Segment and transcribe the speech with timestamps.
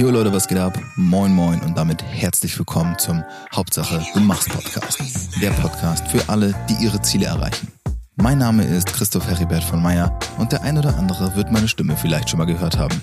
[0.00, 0.80] Jo Leute, was geht ab?
[0.96, 3.22] Moin moin und damit herzlich willkommen zum
[3.54, 4.98] Hauptsache du machst Podcast.
[5.42, 7.68] Der Podcast für alle, die ihre Ziele erreichen.
[8.16, 11.98] Mein Name ist Christoph Heribert von Meyer und der ein oder andere wird meine Stimme
[11.98, 13.02] vielleicht schon mal gehört haben.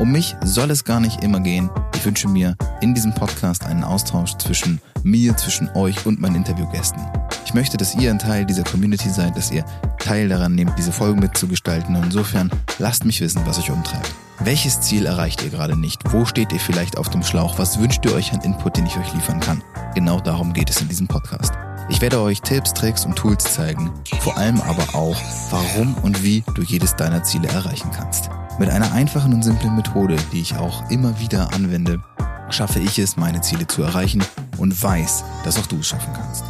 [0.00, 1.70] Um mich soll es gar nicht immer gehen.
[1.94, 7.00] Ich wünsche mir in diesem Podcast einen Austausch zwischen mir, zwischen euch und meinen Interviewgästen.
[7.46, 9.64] Ich möchte, dass ihr ein Teil dieser Community seid, dass ihr
[10.04, 11.96] Teil daran nehmt, diese Folgen mitzugestalten.
[11.96, 14.14] Insofern lasst mich wissen, was euch umtreibt.
[14.40, 16.12] Welches Ziel erreicht ihr gerade nicht?
[16.12, 17.58] Wo steht ihr vielleicht auf dem Schlauch?
[17.58, 19.62] Was wünscht ihr euch an Input, den ich euch liefern kann?
[19.94, 21.54] Genau darum geht es in diesem Podcast.
[21.88, 23.90] Ich werde euch Tipps, Tricks und Tools zeigen,
[24.20, 25.16] vor allem aber auch,
[25.50, 28.28] warum und wie du jedes deiner Ziele erreichen kannst.
[28.58, 32.02] Mit einer einfachen und simplen Methode, die ich auch immer wieder anwende,
[32.50, 34.22] schaffe ich es, meine Ziele zu erreichen
[34.58, 36.44] und weiß, dass auch du es schaffen kannst.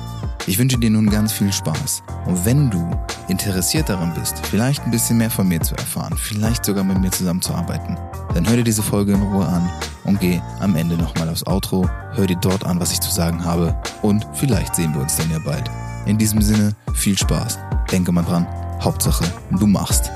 [0.46, 2.02] Ich wünsche dir nun ganz viel Spaß.
[2.26, 2.90] Und wenn du
[3.28, 7.10] interessiert daran bist, vielleicht ein bisschen mehr von mir zu erfahren, vielleicht sogar mit mir
[7.10, 7.96] zusammenzuarbeiten,
[8.34, 9.68] dann hör dir diese Folge in Ruhe an
[10.04, 13.44] und geh am Ende nochmal aufs Outro, hör dir dort an, was ich zu sagen
[13.44, 15.70] habe und vielleicht sehen wir uns dann ja bald.
[16.06, 17.58] In diesem Sinne, viel Spaß.
[17.90, 18.46] Denke mal dran,
[18.80, 19.24] Hauptsache,
[19.58, 20.10] du machst.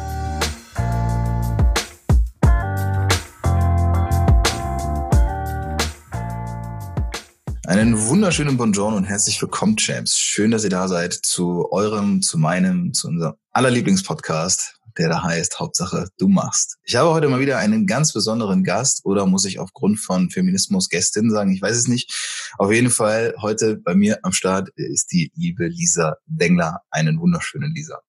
[7.78, 10.18] Einen wunderschönen Bonjour und herzlich willkommen, Champs.
[10.18, 15.60] Schön, dass ihr da seid zu eurem, zu meinem, zu unserem allerlieblingspodcast, der da heißt
[15.60, 16.78] Hauptsache du machst.
[16.82, 20.88] Ich habe heute mal wieder einen ganz besonderen Gast oder muss ich aufgrund von Feminismus
[20.88, 22.12] Gästin sagen, ich weiß es nicht.
[22.58, 26.80] Auf jeden Fall heute bei mir am Start ist die liebe Lisa Dengler.
[26.90, 28.00] Einen wunderschönen Lisa.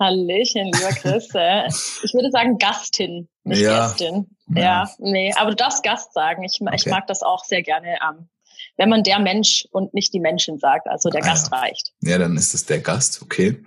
[0.00, 1.28] Hallöchen, lieber Chris.
[1.34, 3.88] Äh, ich würde sagen Gastin, nicht ja.
[3.88, 4.34] Gästin.
[4.48, 4.62] Ja.
[4.62, 6.42] ja, nee, aber du darfst Gast sagen.
[6.42, 6.74] Ich, okay.
[6.74, 8.30] ich mag das auch sehr gerne ähm,
[8.76, 10.86] wenn man der Mensch und nicht die Menschen sagt.
[10.88, 11.58] Also der ah, Gast ja.
[11.58, 11.92] reicht.
[12.02, 13.62] Ja, dann ist es der Gast, okay.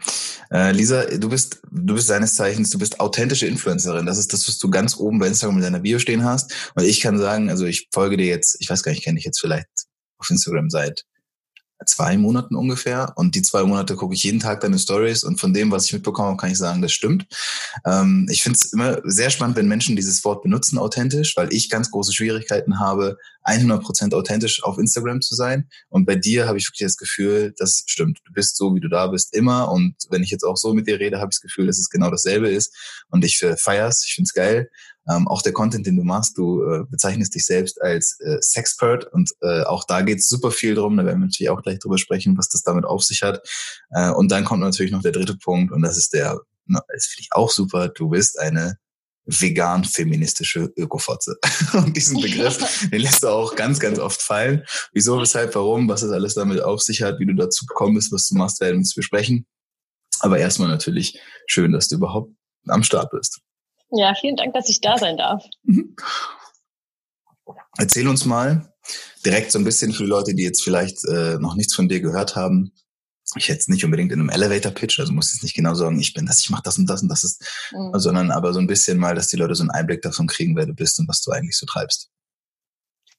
[0.51, 4.05] Äh, Lisa, du bist, du bist seines Zeichens, du bist authentische Influencerin.
[4.05, 6.71] Das ist das, was du ganz oben bei Instagram in deiner Bio stehen hast.
[6.75, 9.25] Und ich kann sagen, also ich folge dir jetzt, ich weiß gar nicht, kenne ich
[9.25, 9.67] jetzt vielleicht
[10.17, 11.05] auf Instagram seit
[11.85, 13.13] zwei Monaten ungefähr.
[13.15, 15.93] Und die zwei Monate gucke ich jeden Tag deine Stories und von dem, was ich
[15.93, 17.25] mitbekomme, kann ich sagen, das stimmt.
[17.85, 21.69] Ähm, ich finde es immer sehr spannend, wenn Menschen dieses Wort benutzen, authentisch, weil ich
[21.69, 25.69] ganz große Schwierigkeiten habe, 100% authentisch auf Instagram zu sein.
[25.89, 28.19] Und bei dir habe ich wirklich das Gefühl, das stimmt.
[28.25, 29.71] Du bist so, wie du da bist, immer.
[29.71, 31.89] Und wenn ich jetzt auch so mit dir rede, habe ich das Gefühl, dass es
[31.89, 32.75] genau dasselbe ist.
[33.09, 34.69] Und ich äh, feier's, ich finde es geil.
[35.09, 39.11] Ähm, auch der Content, den du machst, du äh, bezeichnest dich selbst als äh, Sexpert
[39.11, 40.97] und äh, auch da geht es super viel drum.
[40.97, 43.41] Da werden wir natürlich auch gleich drüber sprechen, was das damit auf sich hat.
[43.91, 47.07] Äh, und dann kommt natürlich noch der dritte Punkt und das ist der, na, das
[47.07, 47.89] finde ich auch super.
[47.89, 48.77] Du bist eine
[49.25, 51.37] vegan-feministische Ökofotze.
[51.73, 54.63] Und diesen Begriff, den lässt du auch ganz, ganz oft fallen.
[54.91, 58.11] Wieso, weshalb, warum, was es alles damit auf sich hat, wie du dazu gekommen bist,
[58.11, 59.45] was du machst, werden wir besprechen.
[60.21, 62.33] Aber erstmal natürlich schön, dass du überhaupt
[62.67, 63.39] am Start bist.
[63.91, 65.43] Ja, vielen Dank, dass ich da sein darf.
[65.63, 65.95] Mhm.
[67.77, 68.73] Erzähl uns mal
[69.25, 71.99] direkt so ein bisschen für die Leute, die jetzt vielleicht äh, noch nichts von dir
[71.99, 72.71] gehört haben.
[73.35, 76.25] Ich jetzt nicht unbedingt in einem Elevator-Pitch, also muss jetzt nicht genau sagen, ich bin
[76.25, 77.91] das, ich mache das und das und das ist, mhm.
[77.99, 80.65] sondern aber so ein bisschen mal, dass die Leute so einen Einblick davon kriegen, wer
[80.65, 82.09] du bist und was du eigentlich so treibst.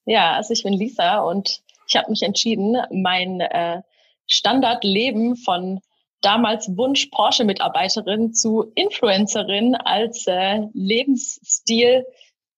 [0.06, 3.82] Ja, also ich bin Lisa und ich habe mich entschieden, mein äh,
[4.26, 5.80] Standardleben von
[6.20, 12.04] damals Wunsch Porsche-Mitarbeiterin zu Influencerin als äh, Lebensstil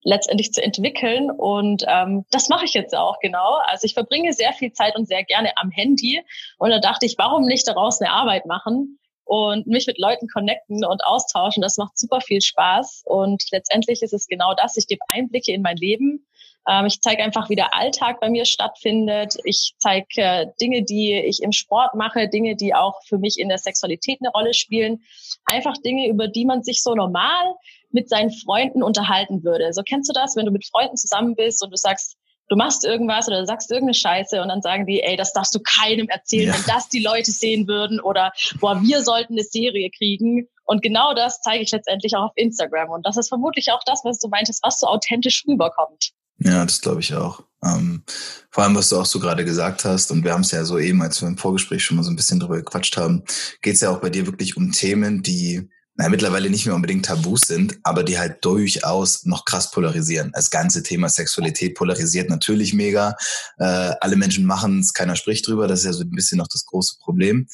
[0.05, 1.31] letztendlich zu entwickeln.
[1.31, 3.59] Und ähm, das mache ich jetzt auch genau.
[3.67, 6.23] Also ich verbringe sehr viel Zeit und sehr gerne am Handy.
[6.59, 10.85] Und da dachte ich, warum nicht daraus eine Arbeit machen und mich mit Leuten connecten
[10.85, 11.63] und austauschen.
[11.63, 13.05] Das macht super viel Spaß.
[13.07, 14.77] Und letztendlich ist es genau das.
[14.77, 16.27] Ich gebe Einblicke in mein Leben
[16.69, 19.37] ähm, ich zeige einfach, wie der Alltag bei mir stattfindet.
[19.45, 23.49] Ich zeige äh, Dinge, die ich im Sport mache, Dinge, die auch für mich in
[23.49, 25.03] der Sexualität eine Rolle spielen.
[25.45, 27.55] Einfach Dinge, über die man sich so normal
[27.91, 29.73] mit seinen Freunden unterhalten würde.
[29.73, 32.17] So kennst du das, wenn du mit Freunden zusammen bist und du sagst,
[32.49, 35.61] du machst irgendwas oder sagst irgendeine Scheiße und dann sagen die, ey, das darfst du
[35.61, 36.55] keinem erzählen, ja.
[36.55, 40.49] wenn das die Leute sehen würden oder boah, wir sollten eine Serie kriegen.
[40.65, 42.91] Und genau das zeige ich letztendlich auch auf Instagram.
[42.91, 46.13] Und das ist vermutlich auch das, was du meintest, was so authentisch rüberkommt.
[46.39, 47.45] Ja, das glaube ich auch.
[47.65, 48.03] Ähm,
[48.51, 50.79] vor allem, was du auch so gerade gesagt hast, und wir haben es ja so
[50.79, 53.25] eben, als wir im Vorgespräch schon mal so ein bisschen drüber gequatscht haben,
[53.61, 57.05] geht es ja auch bei dir wirklich um Themen, die na, mittlerweile nicht mehr unbedingt
[57.05, 60.33] Tabus sind, aber die halt durchaus noch krass polarisieren.
[60.35, 63.15] Das ganze Thema Sexualität polarisiert natürlich mega.
[63.59, 65.69] Äh, alle Menschen machen es, keiner spricht drüber.
[65.69, 67.47] Das ist ja so ein bisschen noch das große Problem.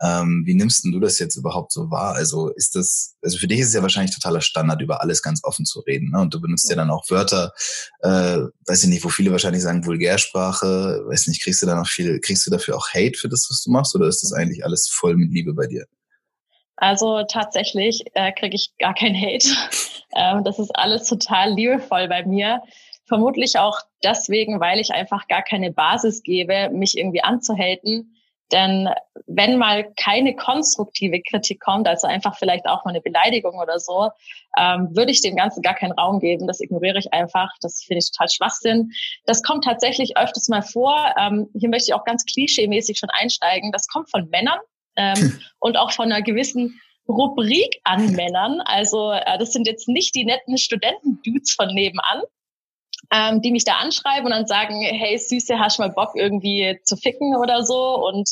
[0.00, 2.14] Ähm, wie nimmst denn du das jetzt überhaupt so wahr?
[2.14, 5.44] Also ist das, also für dich ist es ja wahrscheinlich totaler Standard, über alles ganz
[5.44, 6.10] offen zu reden.
[6.10, 6.20] Ne?
[6.20, 7.52] Und du benutzt ja dann auch Wörter,
[8.00, 11.86] äh, weiß ich nicht, wo viele wahrscheinlich sagen Vulgärsprache, weiß nicht, kriegst du da noch
[11.86, 14.64] viel, kriegst du dafür auch Hate für das, was du machst, oder ist das eigentlich
[14.64, 15.86] alles voll mit Liebe bei dir?
[16.82, 19.46] Also tatsächlich äh, kriege ich gar kein Hate.
[20.16, 22.60] ähm, das ist alles total liebevoll bei mir.
[23.06, 28.16] Vermutlich auch deswegen, weil ich einfach gar keine Basis gebe, mich irgendwie anzuhalten.
[28.50, 28.88] Denn
[29.28, 34.10] wenn mal keine konstruktive Kritik kommt, also einfach vielleicht auch mal eine Beleidigung oder so,
[34.58, 36.48] ähm, würde ich dem Ganzen gar keinen Raum geben.
[36.48, 37.50] Das ignoriere ich einfach.
[37.60, 38.90] Das finde ich total Schwachsinn.
[39.24, 41.14] Das kommt tatsächlich öfters mal vor.
[41.16, 43.70] Ähm, hier möchte ich auch ganz klischee-mäßig schon einsteigen.
[43.70, 44.58] Das kommt von Männern
[44.96, 48.60] ähm, und auch von einer gewissen Rubrik an Männern.
[48.60, 52.22] Also äh, das sind jetzt nicht die netten Studentendudes von nebenan,
[53.10, 56.78] ähm, die mich da anschreiben und dann sagen, hey Süße, hast du mal Bock irgendwie
[56.84, 58.06] zu ficken oder so?
[58.06, 58.30] Und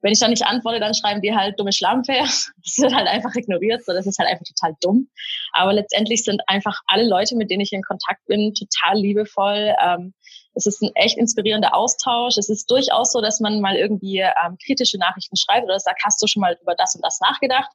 [0.00, 2.12] wenn ich dann nicht antworte, dann schreiben die halt dumme Schlampe.
[2.66, 5.08] Das wird halt einfach ignoriert, so das ist halt einfach total dumm.
[5.52, 9.72] Aber letztendlich sind einfach alle Leute, mit denen ich in Kontakt bin, total liebevoll.
[9.80, 10.14] Ähm,
[10.54, 12.38] es ist ein echt inspirierender Austausch.
[12.38, 16.20] Es ist durchaus so, dass man mal irgendwie ähm, kritische Nachrichten schreibt oder sagt, hast
[16.20, 17.70] du schon mal über das und das nachgedacht?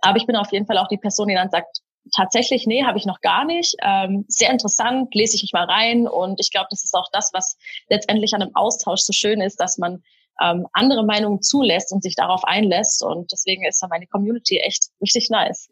[0.00, 1.78] Aber ich bin auf jeden Fall auch die Person, die dann sagt,
[2.14, 3.76] tatsächlich, nee, habe ich noch gar nicht.
[3.82, 6.08] Ähm, sehr interessant, lese ich mich mal rein.
[6.08, 7.56] Und ich glaube, das ist auch das, was
[7.88, 10.02] letztendlich an einem Austausch so schön ist, dass man
[10.42, 13.02] ähm, andere Meinungen zulässt und sich darauf einlässt.
[13.02, 15.68] Und deswegen ist meine Community echt richtig nice.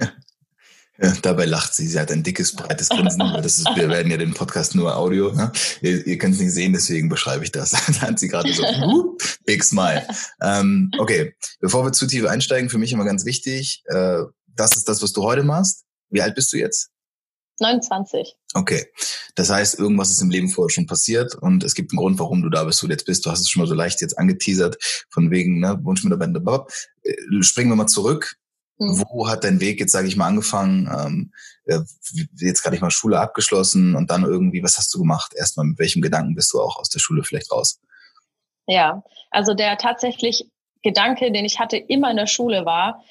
[0.00, 0.12] Ja.
[1.02, 1.86] Ja, dabei lacht sie.
[1.86, 3.18] Sie hat ein dickes, breites Grinsen.
[3.18, 5.32] Das ist, wir werden ja den Podcast nur Audio.
[5.32, 5.50] Ne?
[5.80, 7.70] Ihr, ihr könnt es nicht sehen, deswegen beschreibe ich das.
[8.00, 9.16] da hat sie gerade so, uh,
[9.46, 10.06] big smile.
[10.42, 14.18] Ähm, okay, bevor wir zu tief einsteigen, für mich immer ganz wichtig, äh,
[14.54, 15.84] das ist das, was du heute machst.
[16.10, 16.90] Wie alt bist du jetzt?
[17.60, 18.34] 29.
[18.54, 18.86] Okay.
[19.34, 22.42] Das heißt, irgendwas ist im Leben vorher schon passiert und es gibt einen Grund, warum
[22.42, 23.24] du da bist, wo du jetzt bist.
[23.24, 24.76] Du hast es schon mal so leicht jetzt angeteasert,
[25.10, 26.66] von wegen, ne, Wunschmitarbeiter.
[27.02, 28.36] Äh, springen wir mal zurück.
[28.78, 29.04] Mhm.
[29.08, 30.90] Wo hat dein Weg jetzt, sage ich mal, angefangen?
[30.92, 31.32] Ähm,
[32.36, 35.32] jetzt gerade ich mal Schule abgeschlossen und dann irgendwie, was hast du gemacht?
[35.34, 37.80] Erstmal, mit welchem Gedanken bist du auch aus der Schule vielleicht raus?
[38.66, 40.48] Ja, also der tatsächlich
[40.82, 43.02] Gedanke, den ich hatte immer in der Schule war,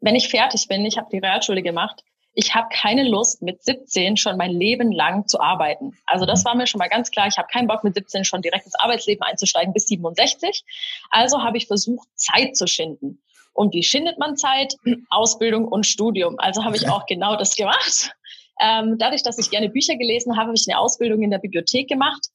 [0.00, 2.02] wenn ich fertig bin, ich habe die Realschule gemacht,
[2.38, 5.96] ich habe keine Lust, mit 17 schon mein Leben lang zu arbeiten.
[6.04, 6.48] Also das mhm.
[6.48, 7.26] war mir schon mal ganz klar.
[7.26, 10.64] Ich habe keinen Bock, mit 17 schon direkt ins Arbeitsleben einzusteigen bis 67.
[11.10, 13.22] Also habe ich versucht, Zeit zu schinden.
[13.54, 14.76] Und wie schindet man Zeit?
[15.08, 16.38] Ausbildung und Studium.
[16.38, 18.14] Also habe ich auch genau das gemacht.
[18.60, 21.88] Ähm, dadurch, dass ich gerne Bücher gelesen habe, habe ich eine Ausbildung in der Bibliothek
[21.88, 22.28] gemacht.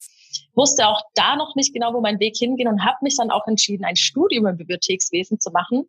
[0.54, 3.46] Wusste auch da noch nicht genau, wo mein Weg hingeht und habe mich dann auch
[3.46, 5.88] entschieden, ein Studium im Bibliothekswesen zu machen.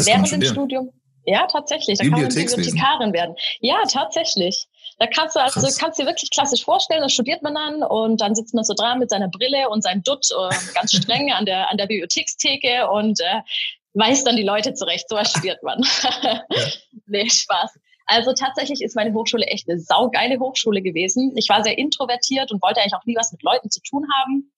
[0.00, 0.92] Das Während dem Studium.
[1.26, 1.98] Ja, tatsächlich.
[1.98, 3.36] Da kann man Bibliothekarin werden.
[3.60, 4.66] Ja, tatsächlich.
[4.98, 5.78] Da kannst du also Krass.
[5.78, 8.98] kannst dir wirklich klassisch vorstellen, das studiert man dann und dann sitzt man so dran
[8.98, 10.26] mit seiner Brille und seinem Dutt
[10.74, 13.40] ganz streng an der an der Bibliothekstheke und äh,
[13.94, 15.08] weist dann die Leute zurecht.
[15.08, 15.82] So studiert man.
[16.22, 16.42] ja.
[17.06, 17.78] nee, Spaß.
[18.06, 21.32] Also tatsächlich ist meine Hochschule echt eine saugeile Hochschule gewesen.
[21.36, 24.50] Ich war sehr introvertiert und wollte eigentlich auch nie was mit Leuten zu tun haben.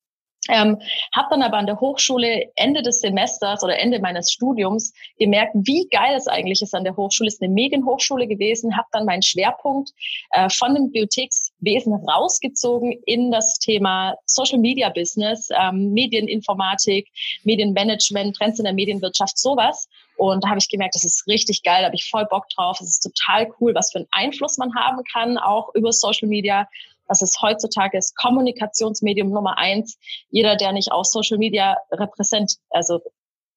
[0.48, 0.80] Ähm,
[1.14, 5.86] habe dann aber an der Hochschule Ende des Semesters oder Ende meines Studiums gemerkt, wie
[5.88, 7.28] geil es eigentlich ist an der Hochschule.
[7.28, 9.90] Es ist eine Medienhochschule gewesen, habe dann meinen Schwerpunkt
[10.32, 17.08] äh, von dem Bibliothekswesen rausgezogen in das Thema Social Media Business, ähm, Medieninformatik,
[17.44, 19.88] Medienmanagement, Trends in der Medienwirtschaft, sowas.
[20.16, 22.80] Und da habe ich gemerkt, das ist richtig geil, da habe ich voll Bock drauf.
[22.80, 26.68] Es ist total cool, was für einen Einfluss man haben kann, auch über Social Media
[27.08, 29.98] das ist heutzutage das Kommunikationsmedium Nummer eins.
[30.30, 33.00] Jeder, der nicht auf Social Media repräsent, also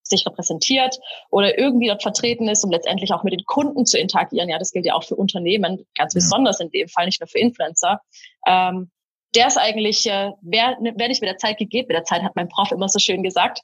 [0.08, 1.00] sich repräsentiert
[1.32, 4.50] oder irgendwie dort vertreten ist, um letztendlich auch mit den Kunden zu interagieren.
[4.50, 6.20] Ja, das gilt ja auch für Unternehmen, ganz ja.
[6.20, 8.02] besonders in dem Fall, nicht nur für Influencer.
[8.48, 8.92] Ähm,
[9.36, 12.36] der ist eigentlich, äh, wer, wer nicht mit der Zeit gegeben, mit der Zeit hat
[12.36, 13.62] mein Prof immer so schön gesagt,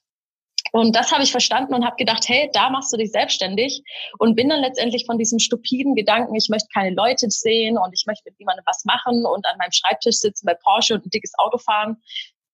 [0.72, 3.84] und das habe ich verstanden und habe gedacht, hey, da machst du dich selbstständig.
[4.18, 8.06] Und bin dann letztendlich von diesem stupiden Gedanken, ich möchte keine Leute sehen und ich
[8.08, 11.34] möchte mit niemandem was machen und an meinem Schreibtisch sitzen bei Porsche und ein dickes
[11.38, 11.98] Auto fahren,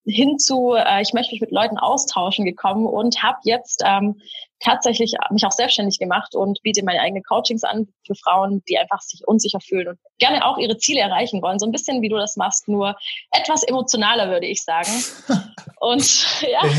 [0.08, 4.22] hinzu, äh, ich möchte mich mit Leuten austauschen gekommen und habe jetzt ähm,
[4.60, 9.02] tatsächlich mich auch selbstständig gemacht und biete meine eigenen Coachings an für Frauen, die einfach
[9.02, 11.60] sich unsicher fühlen und gerne auch ihre Ziele erreichen wollen.
[11.60, 12.96] So ein bisschen wie du das machst, nur
[13.32, 14.90] etwas emotionaler, würde ich sagen.
[15.80, 16.62] Und ja.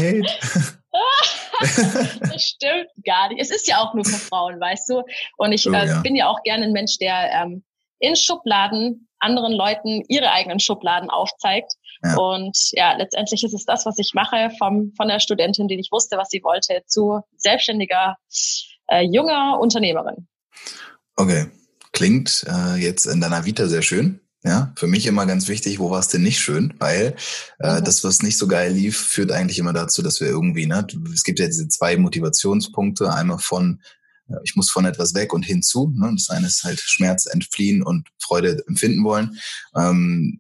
[1.61, 3.41] das stimmt gar nicht.
[3.41, 5.03] Es ist ja auch nur für Frauen, weißt du.
[5.37, 6.01] Und ich oh, äh, ja.
[6.01, 7.63] bin ja auch gerne ein Mensch, der ähm,
[8.01, 11.75] in Schubladen anderen Leuten ihre eigenen Schubladen aufzeigt.
[12.03, 12.17] Ja.
[12.17, 15.93] Und ja, letztendlich ist es das, was ich mache, vom, von der Studentin, die nicht
[15.93, 18.17] wusste, was sie wollte, zu selbstständiger,
[18.89, 20.29] äh, junger Unternehmerin.
[21.17, 21.47] Okay,
[21.93, 24.21] klingt äh, jetzt in deiner Vita sehr schön.
[24.45, 26.73] Ja, für mich immer ganz wichtig, wo war es denn nicht schön?
[26.79, 27.17] Weil
[27.59, 27.85] äh, mhm.
[27.85, 31.25] das, was nicht so geil lief, führt eigentlich immer dazu, dass wir irgendwie, ne, es
[31.25, 33.81] gibt ja diese zwei Motivationspunkte, einmal von
[34.29, 35.93] äh, ich muss von etwas weg und hinzu.
[35.95, 36.13] Ne?
[36.15, 39.39] Das eine ist halt Schmerz entfliehen und Freude empfinden wollen.
[39.77, 40.39] Ähm,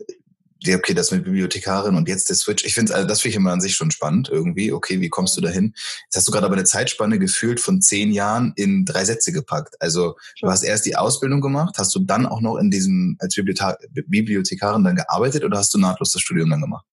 [0.66, 2.64] okay, das mit Bibliothekarin und jetzt der Switch.
[2.64, 4.72] Ich finde, also das finde ich immer an sich schon spannend irgendwie.
[4.72, 5.72] Okay, wie kommst du dahin?
[6.04, 9.76] Jetzt hast du gerade aber eine Zeitspanne gefühlt von zehn Jahren in drei Sätze gepackt.
[9.80, 13.34] Also du hast erst die Ausbildung gemacht, hast du dann auch noch in diesem als
[13.34, 16.84] Bibliothekarin dann gearbeitet oder hast du nahtlos das Studium dann gemacht?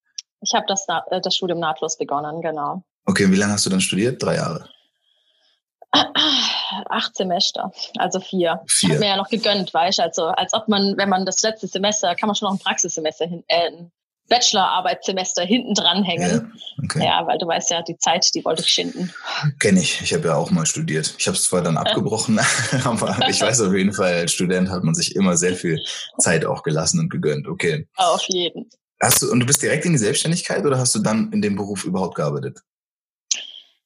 [0.42, 2.84] Ich habe das, äh, das Studium nahtlos begonnen, genau.
[3.06, 4.22] Okay, wie lange hast du dann studiert?
[4.22, 4.70] Drei Jahre?
[5.92, 8.62] Acht Semester, also vier.
[8.68, 8.90] Vier.
[8.90, 11.42] Ich habe mir ja noch gegönnt, weißt du, also als ob man, wenn man das
[11.42, 13.92] letzte Semester, kann man schon noch ein Praxissemester hin, äh, ein
[14.28, 16.52] Bachelorarbeitssemester hinten dranhängen.
[16.78, 17.06] Ja, okay.
[17.06, 19.14] ja, weil du weißt ja, die Zeit, die wollte ich schinden.
[19.60, 20.02] Kenne ich.
[20.02, 21.14] Ich habe ja auch mal studiert.
[21.18, 22.40] Ich habe es zwar dann abgebrochen,
[22.84, 25.80] aber ich weiß auf jeden Fall, als Student hat man sich immer sehr viel
[26.18, 27.48] Zeit auch gelassen und gegönnt.
[27.48, 27.88] Okay.
[27.98, 28.70] Auf jeden.
[29.02, 31.56] Hast du, und du bist direkt in die Selbstständigkeit oder hast du dann in dem
[31.56, 32.60] Beruf überhaupt gearbeitet?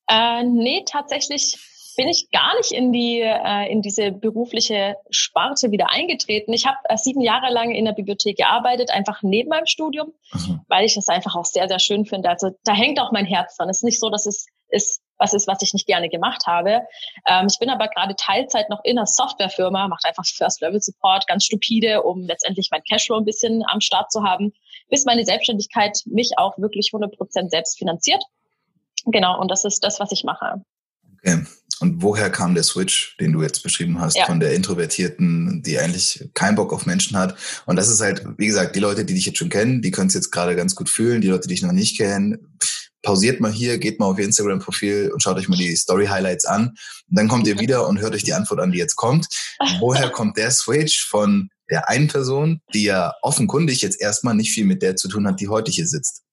[0.08, 1.58] Äh, nee, tatsächlich
[2.00, 6.54] bin ich gar nicht in die äh, in diese berufliche Sparte wieder eingetreten.
[6.54, 10.62] Ich habe äh, sieben Jahre lang in der Bibliothek gearbeitet, einfach neben meinem Studium, mhm.
[10.70, 12.30] weil ich das einfach auch sehr sehr schön finde.
[12.30, 13.68] Also da hängt auch mein Herz dran.
[13.68, 16.84] Es ist nicht so, dass es ist was ist, was ich nicht gerne gemacht habe.
[17.28, 21.28] Ähm, ich bin aber gerade Teilzeit noch in einer Softwarefirma, macht einfach First Level Support,
[21.28, 24.54] ganz stupide, um letztendlich mein Cashflow ein bisschen am Start zu haben,
[24.88, 28.24] bis meine Selbstständigkeit mich auch wirklich 100 Prozent selbst finanziert.
[29.04, 30.64] Genau, und das ist das, was ich mache.
[31.18, 31.44] Okay.
[31.80, 34.26] Und woher kam der Switch, den du jetzt beschrieben hast, ja.
[34.26, 37.38] von der Introvertierten, die eigentlich keinen Bock auf Menschen hat?
[37.66, 40.08] Und das ist halt, wie gesagt, die Leute, die dich jetzt schon kennen, die können
[40.08, 41.22] es jetzt gerade ganz gut fühlen.
[41.22, 42.38] Die Leute, die dich noch nicht kennen,
[43.02, 46.70] pausiert mal hier, geht mal auf ihr Instagram-Profil und schaut euch mal die Story-Highlights an.
[47.10, 49.28] Und dann kommt ihr wieder und hört euch die Antwort an, die jetzt kommt.
[49.80, 54.66] Woher kommt der Switch von der einen Person, die ja offenkundig jetzt erstmal nicht viel
[54.66, 56.24] mit der zu tun hat, die heute hier sitzt?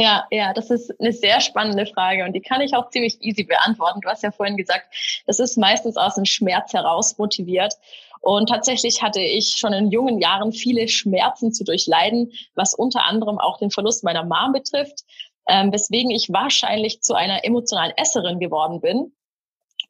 [0.00, 3.42] Ja, ja, das ist eine sehr spannende Frage und die kann ich auch ziemlich easy
[3.42, 4.00] beantworten.
[4.00, 4.86] Du hast ja vorhin gesagt,
[5.26, 7.74] das ist meistens aus dem Schmerz heraus motiviert.
[8.20, 13.40] Und tatsächlich hatte ich schon in jungen Jahren viele Schmerzen zu durchleiden, was unter anderem
[13.40, 15.00] auch den Verlust meiner Mom betrifft,
[15.48, 19.12] ähm, weswegen ich wahrscheinlich zu einer emotionalen Esserin geworden bin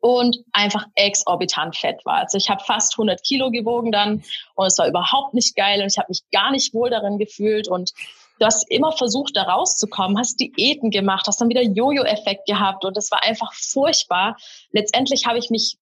[0.01, 2.19] und einfach exorbitant fett war.
[2.21, 4.23] Also ich habe fast 100 Kilo gewogen dann
[4.55, 7.69] und es war überhaupt nicht geil und ich habe mich gar nicht wohl darin gefühlt
[7.69, 7.93] und
[8.39, 12.97] du hast immer versucht, da rauszukommen, hast Diäten gemacht, hast dann wieder Jojo-Effekt gehabt und
[12.97, 14.37] es war einfach furchtbar.
[14.71, 15.77] Letztendlich habe ich mich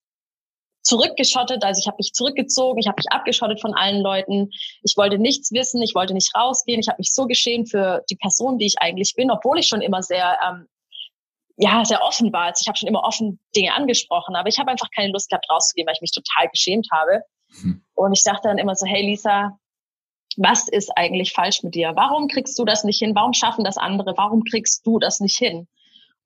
[0.83, 4.51] zurückgeschottet, also ich habe mich zurückgezogen, ich habe mich abgeschottet von allen Leuten.
[4.83, 8.17] Ich wollte nichts wissen, ich wollte nicht rausgehen, ich habe mich so geschämt für die
[8.17, 10.69] Person, die ich eigentlich bin, obwohl ich schon immer sehr ähm,
[11.57, 12.47] ja sehr offen war.
[12.47, 15.47] Also ich habe schon immer offen Dinge angesprochen, aber ich habe einfach keine Lust gehabt
[15.51, 17.23] rauszugehen, weil ich mich total geschämt habe.
[17.63, 17.85] Mhm.
[17.95, 19.59] Und ich dachte dann immer so, hey Lisa,
[20.37, 21.93] was ist eigentlich falsch mit dir?
[21.95, 23.15] Warum kriegst du das nicht hin?
[23.15, 24.15] Warum schaffen das andere?
[24.17, 25.67] Warum kriegst du das nicht hin?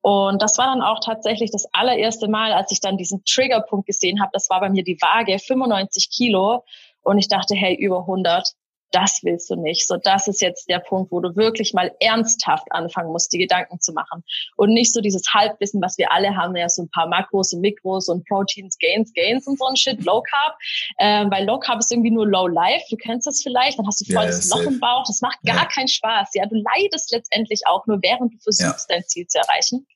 [0.03, 4.21] Und das war dann auch tatsächlich das allererste Mal, als ich dann diesen Triggerpunkt gesehen
[4.21, 4.31] habe.
[4.33, 6.65] Das war bei mir die Waage, 95 Kilo.
[7.03, 8.55] Und ich dachte, hey, über 100
[8.91, 9.87] das willst du nicht.
[9.87, 13.81] So, das ist jetzt der Punkt, wo du wirklich mal ernsthaft anfangen musst, die Gedanken
[13.81, 14.25] zu machen.
[14.57, 17.61] Und nicht so dieses Halbwissen, was wir alle haben, ja, so ein paar Makros und
[17.61, 20.57] Mikros und Proteins, Gains, Gains und so ein Shit, Low Carb.
[20.99, 22.85] Äh, weil Low Carb ist irgendwie nur Low Life.
[22.91, 25.05] Du kennst das vielleicht, dann hast du voll ja, das Loch im Bauch.
[25.07, 25.65] Das macht gar ja.
[25.67, 26.31] keinen Spaß.
[26.35, 28.97] Ja, du leidest letztendlich auch nur, während du versuchst, ja.
[28.97, 29.87] dein Ziel zu erreichen.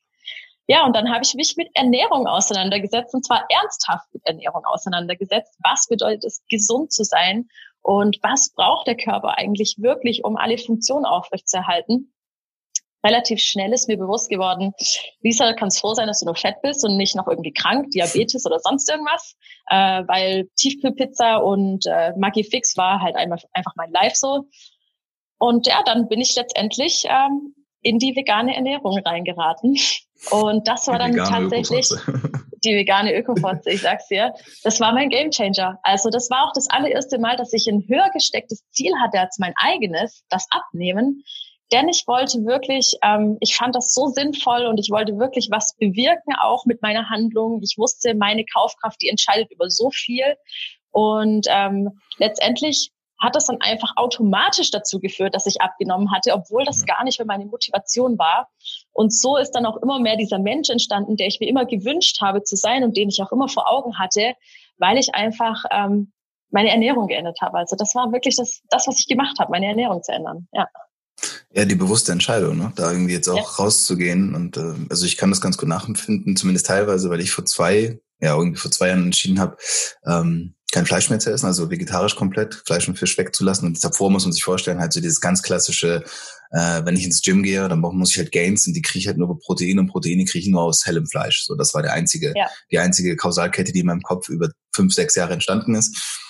[0.67, 5.55] Ja, und dann habe ich mich mit Ernährung auseinandergesetzt und zwar ernsthaft mit Ernährung auseinandergesetzt.
[5.63, 7.47] Was bedeutet es, gesund zu sein
[7.85, 12.11] und was braucht der Körper eigentlich wirklich, um alle Funktionen aufrechtzuerhalten?
[13.05, 14.73] Relativ schnell ist mir bewusst geworden,
[15.21, 17.91] Lisa, kann es froh sein, dass du nur fett bist und nicht noch irgendwie krank,
[17.91, 19.35] Diabetes oder sonst irgendwas,
[19.69, 24.47] äh, weil Tiefkühlpizza und äh, Maggi Fix war halt einmal, einfach mein Life so.
[25.37, 29.77] Und ja, dann bin ich letztendlich ähm, in die vegane Ernährung reingeraten.
[30.31, 31.87] Und das war dann tatsächlich
[32.65, 34.33] die vegane Ökofotze, ich sag's dir.
[34.63, 35.79] Das war mein Gamechanger.
[35.83, 39.37] Also das war auch das allererste Mal, dass ich ein höher gestecktes Ziel hatte als
[39.39, 41.23] mein eigenes, das Abnehmen.
[41.71, 45.75] Denn ich wollte wirklich, ähm, ich fand das so sinnvoll und ich wollte wirklich was
[45.77, 47.61] bewirken, auch mit meiner Handlung.
[47.63, 50.35] Ich wusste, meine Kaufkraft, die entscheidet über so viel.
[50.91, 52.91] Und ähm, letztendlich
[53.25, 57.19] hat das dann einfach automatisch dazu geführt, dass ich abgenommen hatte, obwohl das gar nicht
[57.19, 58.49] mehr meine Motivation war.
[58.93, 62.21] Und so ist dann auch immer mehr dieser Mensch entstanden, der ich mir immer gewünscht
[62.21, 64.33] habe zu sein und den ich auch immer vor Augen hatte,
[64.77, 66.13] weil ich einfach ähm,
[66.51, 67.57] meine Ernährung geändert habe.
[67.57, 70.47] Also das war wirklich das, das was ich gemacht habe, meine Ernährung zu ändern.
[70.53, 70.67] Ja.
[71.53, 72.73] Ja, die bewusste Entscheidung, ne?
[72.75, 73.63] da irgendwie jetzt auch ja.
[73.63, 74.35] rauszugehen.
[74.35, 77.99] Und äh, also ich kann das ganz gut nachempfinden, zumindest teilweise, weil ich vor zwei,
[78.19, 79.57] ja, irgendwie vor zwei Jahren entschieden habe,
[80.05, 83.67] ähm, kein Fleisch mehr zu essen, also vegetarisch komplett, Fleisch und Fisch wegzulassen.
[83.67, 86.03] Und davor muss man sich vorstellen, halt so dieses ganz klassische,
[86.51, 89.07] äh, wenn ich ins Gym gehe, dann muss ich halt Gains und die kriege ich
[89.07, 91.45] halt nur über Proteine und Proteine kriege ich nur aus hellem Fleisch.
[91.45, 92.47] So, das war der einzige, ja.
[92.71, 96.21] die einzige Kausalkette, die in meinem Kopf über fünf, sechs Jahre entstanden ist.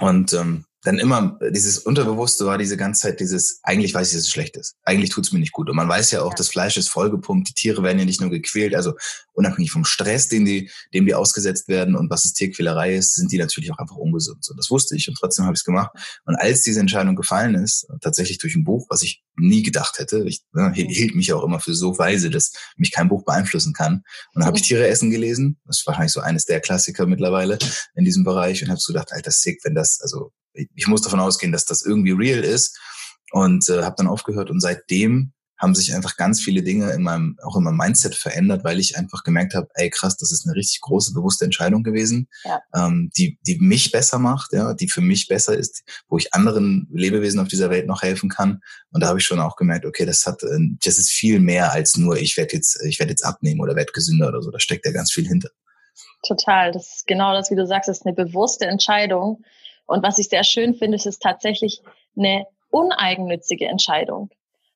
[0.00, 4.22] Und ähm, dann immer dieses Unterbewusste war diese ganze Zeit dieses, eigentlich weiß ich, dass
[4.22, 4.76] es schlecht ist.
[4.84, 5.68] Eigentlich tut's mir nicht gut.
[5.68, 8.30] Und man weiß ja auch, das Fleisch ist vollgepumpt, die Tiere werden ja nicht nur
[8.30, 8.94] gequält, also
[9.32, 13.32] unabhängig vom Stress, den die, dem die ausgesetzt werden und was es Tierquälerei ist, sind
[13.32, 14.44] die natürlich auch einfach ungesund.
[14.44, 15.90] So, das wusste ich und trotzdem habe ich es gemacht.
[16.24, 20.24] Und als diese Entscheidung gefallen ist, tatsächlich durch ein Buch, was ich nie gedacht hätte,
[20.24, 24.04] ich ne, hielt mich auch immer für so weise, dass mich kein Buch beeinflussen kann.
[24.34, 25.58] Und dann habe ich Tiere essen gelesen.
[25.66, 27.58] Das ist wahrscheinlich so eines der Klassiker mittlerweile
[27.96, 30.32] in diesem Bereich und habe so gedacht, alter sick, wenn das, also
[30.74, 32.78] ich muss davon ausgehen, dass das irgendwie real ist
[33.32, 37.38] und äh, habe dann aufgehört und seitdem haben sich einfach ganz viele Dinge in meinem
[37.42, 40.54] auch in meinem Mindset verändert, weil ich einfach gemerkt habe, ey krass, das ist eine
[40.54, 42.60] richtig große bewusste Entscheidung gewesen, ja.
[42.74, 46.88] ähm, die die mich besser macht, ja, die für mich besser ist, wo ich anderen
[46.92, 48.60] Lebewesen auf dieser Welt noch helfen kann.
[48.90, 51.72] Und da habe ich schon auch gemerkt, okay, das hat äh, das ist viel mehr
[51.72, 54.50] als nur ich werde jetzt ich werde jetzt abnehmen oder werde gesünder oder so.
[54.50, 55.48] Da steckt ja ganz viel hinter.
[56.26, 59.42] Total, das ist genau das, wie du sagst, das ist eine bewusste Entscheidung
[59.86, 61.80] und was ich sehr schön finde, ist es tatsächlich
[62.16, 64.30] eine uneigennützige Entscheidung.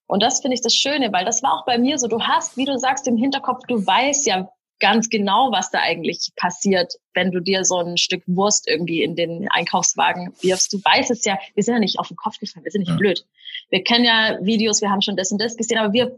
[0.06, 2.08] Und das finde ich das Schöne, weil das war auch bei mir so.
[2.08, 4.50] Du hast, wie du sagst, im Hinterkopf, du weißt ja
[4.80, 9.14] ganz genau, was da eigentlich passiert, wenn du dir so ein Stück Wurst irgendwie in
[9.14, 10.72] den Einkaufswagen wirfst.
[10.72, 12.90] Du weißt es ja, wir sind ja nicht auf den Kopf gefallen, wir sind nicht
[12.90, 12.96] ja.
[12.96, 13.24] blöd.
[13.68, 16.16] Wir kennen ja Videos, wir haben schon das und das gesehen, aber wir,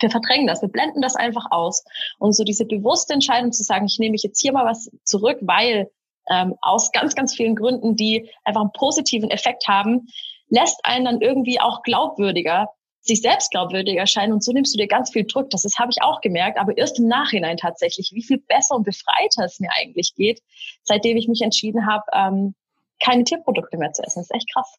[0.00, 1.84] wir verdrängen das, wir blenden das einfach aus.
[2.18, 5.38] Und so diese bewusste Entscheidung zu sagen, ich nehme mich jetzt hier mal was zurück,
[5.40, 5.90] weil
[6.30, 10.08] ähm, aus ganz, ganz vielen Gründen, die einfach einen positiven Effekt haben,
[10.48, 12.68] lässt einen dann irgendwie auch glaubwürdiger,
[13.00, 15.50] sich selbst glaubwürdiger erscheinen und so nimmst du dir ganz viel Druck.
[15.50, 18.84] Das, das habe ich auch gemerkt, aber erst im Nachhinein tatsächlich, wie viel besser und
[18.84, 20.40] befreiter es mir eigentlich geht,
[20.82, 22.54] seitdem ich mich entschieden habe, ähm,
[23.02, 24.20] keine Tierprodukte mehr zu essen.
[24.20, 24.74] Das ist echt krass.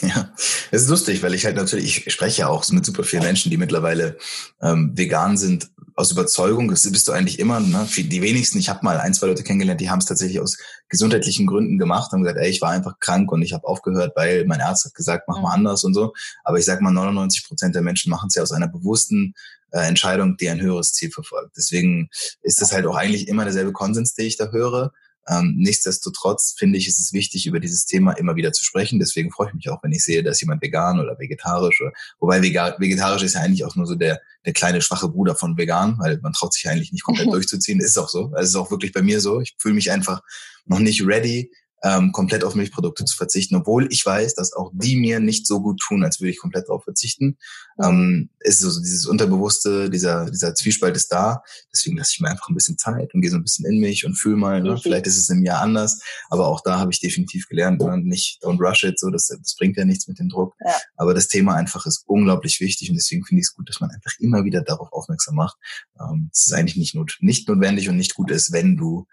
[0.00, 0.32] Ja,
[0.70, 3.50] es ist lustig, weil ich halt natürlich, ich spreche ja auch mit super vielen Menschen,
[3.50, 4.16] die mittlerweile
[4.62, 5.70] ähm, vegan sind,
[6.02, 6.68] aus Überzeugung.
[6.68, 7.60] Das bist du eigentlich immer.
[7.60, 7.86] Ne?
[7.96, 11.46] Die wenigsten, ich habe mal ein, zwei Leute kennengelernt, die haben es tatsächlich aus gesundheitlichen
[11.46, 14.60] Gründen gemacht, haben gesagt, ey, ich war einfach krank und ich habe aufgehört, weil mein
[14.60, 16.12] Arzt hat gesagt, mach mal anders und so.
[16.42, 19.34] Aber ich sag mal, 99 Prozent der Menschen machen es ja aus einer bewussten
[19.70, 21.56] äh, Entscheidung, die ein höheres Ziel verfolgt.
[21.56, 22.10] Deswegen
[22.42, 24.92] ist das halt auch eigentlich immer derselbe Konsens, den ich da höre.
[25.28, 28.98] Ähm, nichtsdestotrotz finde ich, ist es wichtig, über dieses Thema immer wieder zu sprechen.
[28.98, 32.42] Deswegen freue ich mich auch, wenn ich sehe, dass jemand vegan oder vegetarisch oder, wobei
[32.42, 36.18] vegetarisch ist ja eigentlich auch nur so der, der kleine schwache Bruder von vegan, weil
[36.22, 37.80] man traut sich eigentlich nicht komplett durchzuziehen.
[37.80, 38.26] Ist auch so.
[38.26, 39.40] Also es ist auch wirklich bei mir so.
[39.40, 40.22] Ich fühle mich einfach
[40.64, 41.50] noch nicht ready,
[41.84, 45.60] ähm, komplett auf Milchprodukte zu verzichten, obwohl ich weiß, dass auch die mir nicht so
[45.60, 47.36] gut tun, als würde ich komplett darauf verzichten.
[47.82, 51.42] Ähm, ist so dieses Unterbewusste, dieser, dieser Zwiespalt ist da.
[51.72, 54.04] Deswegen lasse ich mir einfach ein bisschen Zeit und gehe so ein bisschen in mich
[54.04, 54.78] und fühle mal, ne?
[54.80, 56.00] vielleicht ist es im Jahr anders.
[56.30, 57.98] Aber auch da habe ich definitiv gelernt, ne?
[57.98, 60.54] nicht don't rush it, so das, das bringt ja nichts mit dem Druck.
[60.64, 60.76] Ja.
[60.96, 63.90] Aber das Thema einfach ist unglaublich wichtig und deswegen finde ich es gut, dass man
[63.90, 65.56] einfach immer wieder darauf aufmerksam macht.
[66.00, 69.06] Ähm, es ist eigentlich nicht, not nicht notwendig und nicht gut ist, wenn du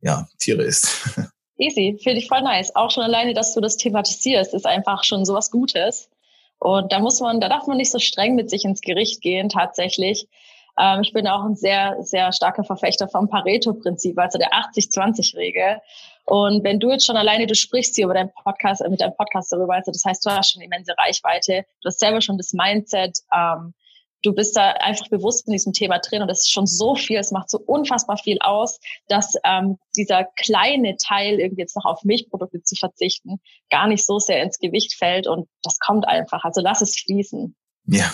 [0.00, 0.88] ja Tiere isst.
[1.56, 2.74] Easy, finde ich voll nice.
[2.74, 6.10] Auch schon alleine, dass du das thematisierst, ist einfach schon sowas Gutes.
[6.58, 9.48] Und da muss man, da darf man nicht so streng mit sich ins Gericht gehen,
[9.48, 10.28] tatsächlich.
[10.78, 15.80] Ähm, ich bin auch ein sehr, sehr starker Verfechter vom Pareto-Prinzip, also der 80-20-Regel.
[16.24, 19.14] Und wenn du jetzt schon alleine, du sprichst hier über deinen Podcast, äh, mit deinem
[19.14, 22.52] Podcast darüber, also das heißt, du hast schon immense Reichweite, du hast selber schon das
[22.52, 23.74] Mindset, ähm,
[24.24, 27.18] du bist da einfach bewusst in diesem Thema drin und das ist schon so viel,
[27.18, 32.02] es macht so unfassbar viel aus, dass ähm, dieser kleine Teil, irgendwie jetzt noch auf
[32.04, 36.44] Milchprodukte zu verzichten, gar nicht so sehr ins Gewicht fällt und das kommt einfach.
[36.44, 37.54] Also lass es fließen.
[37.86, 38.10] Ja,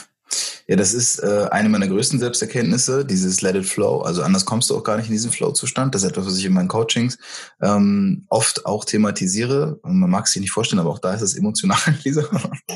[0.71, 4.03] ja, das ist äh, eine meiner größten Selbsterkenntnisse, dieses Let it flow.
[4.03, 5.95] Also anders kommst du auch gar nicht in diesen Flow-Zustand.
[5.97, 7.19] Das ist etwas, was ich in meinen Coachings
[7.61, 9.81] ähm, oft auch thematisiere.
[9.83, 12.23] Und man mag es sich nicht vorstellen, aber auch da ist es emotional, Lisa.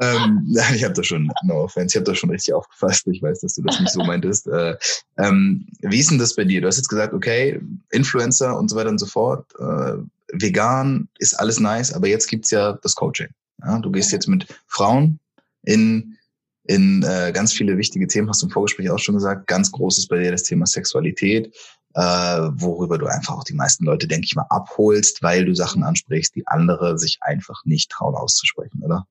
[0.00, 3.06] ähm, ich habe das schon, no offense, ich habe das schon richtig aufgefasst.
[3.08, 4.46] Ich weiß, dass du das nicht so meintest.
[4.46, 4.76] Äh,
[5.18, 6.60] ähm, wie ist denn das bei dir?
[6.60, 9.46] Du hast jetzt gesagt, okay, Influencer und so weiter und so fort.
[9.58, 9.96] Äh,
[10.32, 13.28] vegan ist alles nice, aber jetzt gibt's ja das Coaching.
[13.64, 15.18] Ja, du gehst jetzt mit Frauen
[15.62, 16.16] in
[16.64, 19.46] in äh, ganz viele wichtige Themen, hast du im Vorgespräch auch schon gesagt.
[19.46, 21.52] Ganz großes bei dir das Thema Sexualität,
[21.94, 25.82] äh, worüber du einfach auch die meisten Leute, denke ich mal, abholst, weil du Sachen
[25.82, 29.06] ansprichst, die andere sich einfach nicht trauen auszusprechen, oder?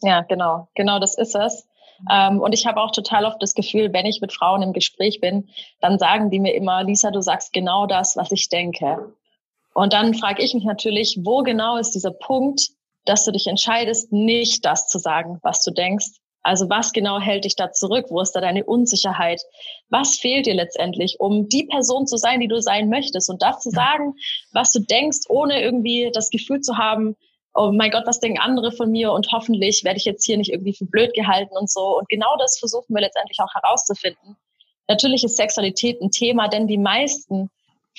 [0.00, 0.68] Ja, genau.
[0.74, 1.66] Genau das ist es.
[2.10, 5.20] Ähm, und ich habe auch total oft das Gefühl, wenn ich mit Frauen im Gespräch
[5.20, 5.48] bin,
[5.80, 9.12] dann sagen die mir immer, Lisa, du sagst genau das, was ich denke.
[9.74, 12.68] Und dann frage ich mich natürlich, wo genau ist dieser Punkt,
[13.04, 16.06] dass du dich entscheidest, nicht das zu sagen, was du denkst,
[16.42, 18.06] also was genau hält dich da zurück?
[18.08, 19.42] Wo ist da deine Unsicherheit?
[19.90, 23.28] Was fehlt dir letztendlich, um die Person zu sein, die du sein möchtest?
[23.28, 24.14] Und das zu sagen,
[24.52, 27.16] was du denkst, ohne irgendwie das Gefühl zu haben,
[27.58, 29.12] oh mein Gott, was denken andere von mir?
[29.12, 31.98] Und hoffentlich werde ich jetzt hier nicht irgendwie für blöd gehalten und so.
[31.98, 34.36] Und genau das versuchen wir letztendlich auch herauszufinden.
[34.86, 37.50] Natürlich ist Sexualität ein Thema, denn die meisten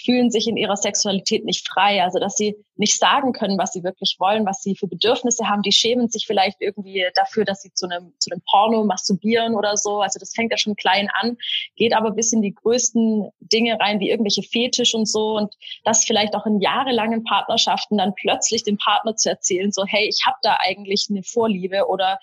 [0.03, 3.83] fühlen sich in ihrer Sexualität nicht frei, also dass sie nicht sagen können, was sie
[3.83, 5.61] wirklich wollen, was sie für Bedürfnisse haben.
[5.61, 9.75] Die schämen sich vielleicht irgendwie dafür, dass sie zu einem, zu einem Porno masturbieren oder
[9.75, 10.01] so.
[10.01, 11.37] Also das fängt ja schon klein an,
[11.75, 15.35] geht aber bis in die größten Dinge rein, wie irgendwelche Fetisch und so.
[15.35, 20.07] Und das vielleicht auch in jahrelangen Partnerschaften dann plötzlich dem Partner zu erzählen, so hey,
[20.07, 22.19] ich habe da eigentlich eine Vorliebe oder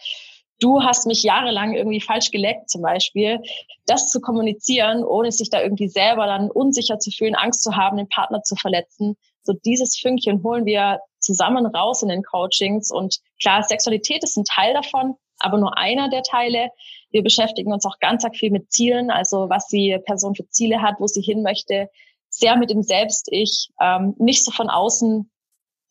[0.61, 3.40] du hast mich jahrelang irgendwie falsch geleckt zum Beispiel,
[3.87, 7.97] das zu kommunizieren, ohne sich da irgendwie selber dann unsicher zu fühlen, Angst zu haben,
[7.97, 9.16] den Partner zu verletzen.
[9.42, 12.90] So dieses Fünkchen holen wir zusammen raus in den Coachings.
[12.90, 16.71] Und klar, Sexualität ist ein Teil davon, aber nur einer der Teile.
[17.11, 20.83] Wir beschäftigen uns auch ganz arg viel mit Zielen, also was die Person für Ziele
[20.83, 21.88] hat, wo sie hin möchte,
[22.29, 25.31] sehr mit dem Selbst-Ich, ähm, nicht so von außen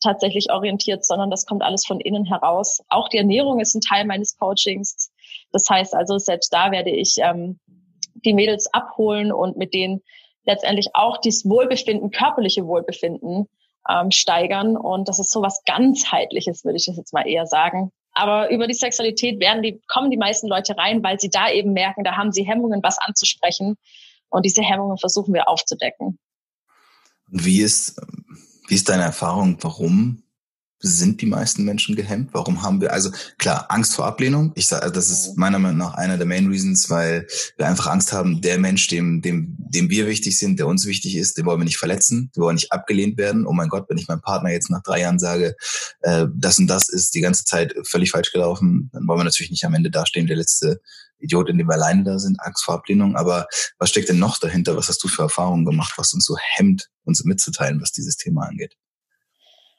[0.00, 2.80] tatsächlich orientiert, sondern das kommt alles von innen heraus.
[2.88, 5.10] Auch die Ernährung ist ein Teil meines Coachings.
[5.52, 7.58] Das heißt also, selbst da werde ich ähm,
[8.24, 10.02] die Mädels abholen und mit denen
[10.44, 13.48] letztendlich auch dieses Wohlbefinden, körperliche Wohlbefinden
[13.88, 14.76] ähm, steigern.
[14.76, 17.90] Und das ist so was ganzheitliches, würde ich das jetzt mal eher sagen.
[18.12, 21.72] Aber über die Sexualität werden die, kommen die meisten Leute rein, weil sie da eben
[21.72, 23.76] merken, da haben sie Hemmungen, was anzusprechen.
[24.30, 26.18] Und diese Hemmungen versuchen wir aufzudecken.
[27.28, 28.00] Wie ist,
[28.68, 29.58] wie ist deine Erfahrung?
[29.60, 30.22] Warum
[30.78, 32.30] sind die meisten Menschen gehemmt?
[32.32, 34.52] Warum haben wir, also klar, Angst vor Ablehnung.
[34.54, 38.12] Ich sage, das ist meiner Meinung nach einer der Main Reasons, weil wir einfach Angst
[38.12, 41.60] haben, der Mensch, dem, dem, dem wir wichtig sind, der uns wichtig ist, den wollen
[41.60, 43.46] wir nicht verletzen, wir wollen nicht abgelehnt werden.
[43.46, 45.56] Oh mein Gott, wenn ich meinem Partner jetzt nach drei Jahren sage,
[46.00, 49.50] äh, das und das ist die ganze Zeit völlig falsch gelaufen, dann wollen wir natürlich
[49.50, 50.80] nicht am Ende dastehen, der letzte
[51.18, 53.16] Idiot, in dem wir alleine da sind, Angst vor Ablehnung.
[53.16, 53.46] Aber
[53.78, 54.76] was steckt denn noch dahinter?
[54.76, 58.42] Was hast du für Erfahrungen gemacht, was uns so hemmt, uns mitzuteilen, was dieses Thema
[58.42, 58.76] angeht?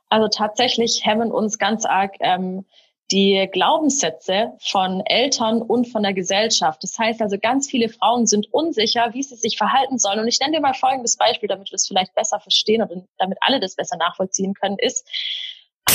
[0.10, 2.66] Also tatsächlich hemmen uns ganz arg ähm,
[3.12, 6.84] die Glaubenssätze von Eltern und von der Gesellschaft.
[6.84, 10.20] Das heißt also, ganz viele Frauen sind unsicher, wie sie sich verhalten sollen.
[10.20, 13.38] Und ich nenne dir mal folgendes Beispiel, damit wir das vielleicht besser verstehen und damit
[13.42, 15.08] alle das besser nachvollziehen können, ist,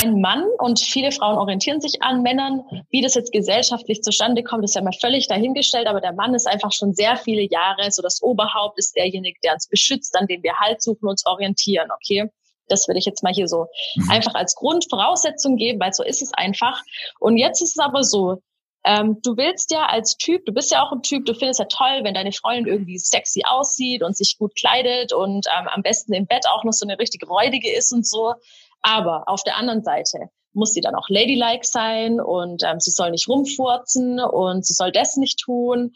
[0.01, 2.63] ein Mann und viele Frauen orientieren sich an Männern.
[2.89, 5.87] Wie das jetzt gesellschaftlich zustande kommt, ist ja mal völlig dahingestellt.
[5.87, 9.53] Aber der Mann ist einfach schon sehr viele Jahre so das Oberhaupt, ist derjenige, der
[9.53, 11.89] uns beschützt, an dem wir Halt suchen, uns orientieren.
[11.95, 12.29] Okay.
[12.67, 14.09] Das würde ich jetzt mal hier so mhm.
[14.09, 16.81] einfach als Grundvoraussetzung geben, weil so ist es einfach.
[17.19, 18.41] Und jetzt ist es aber so,
[18.85, 21.65] ähm, du willst ja als Typ, du bist ja auch ein Typ, du findest ja
[21.65, 26.13] toll, wenn deine Freundin irgendwie sexy aussieht und sich gut kleidet und ähm, am besten
[26.13, 28.33] im Bett auch noch so eine richtige Räudige ist und so.
[28.81, 33.11] Aber auf der anderen Seite muss sie dann auch ladylike sein und ähm, sie soll
[33.11, 35.93] nicht rumfurzen und sie soll das nicht tun.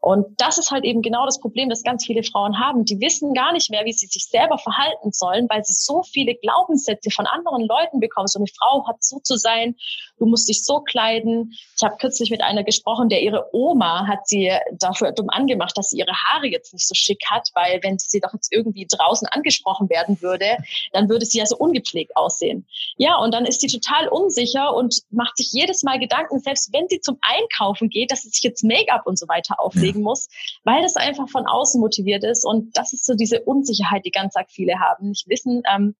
[0.00, 2.84] Und das ist halt eben genau das Problem, das ganz viele Frauen haben.
[2.84, 6.36] Die wissen gar nicht mehr, wie sie sich selber verhalten sollen, weil sie so viele
[6.36, 8.28] Glaubenssätze von anderen Leuten bekommen.
[8.28, 9.74] So eine Frau hat so zu sein,
[10.18, 11.52] du musst dich so kleiden.
[11.76, 15.90] Ich habe kürzlich mit einer gesprochen, der ihre Oma hat sie dafür dumm angemacht, dass
[15.90, 19.26] sie ihre Haare jetzt nicht so schick hat, weil wenn sie doch jetzt irgendwie draußen
[19.26, 20.58] angesprochen werden würde,
[20.92, 22.66] dann würde sie ja so ungepflegt aussehen.
[22.98, 26.88] Ja, und dann ist sie total unsicher und macht sich jedes Mal Gedanken, selbst wenn
[26.88, 30.28] sie zum Einkaufen geht, dass sie sich jetzt Make-up und so weiter auflegt legen muss,
[30.64, 32.44] weil das einfach von außen motiviert ist.
[32.44, 35.08] Und das ist so diese Unsicherheit, die ganz arg viele haben.
[35.08, 35.94] Nicht wissen, ähm,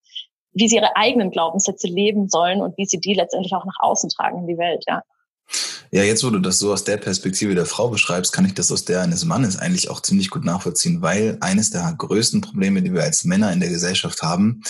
[0.53, 4.11] wie sie ihre eigenen Glaubenssätze leben sollen und wie sie die letztendlich auch nach außen
[4.11, 5.03] tragen in die Welt, ja.
[5.90, 8.70] Ja, jetzt wo du das so aus der Perspektive der Frau beschreibst, kann ich das
[8.70, 12.92] aus der eines Mannes eigentlich auch ziemlich gut nachvollziehen, weil eines der größten Probleme, die
[12.92, 14.62] wir als Männer in der Gesellschaft haben,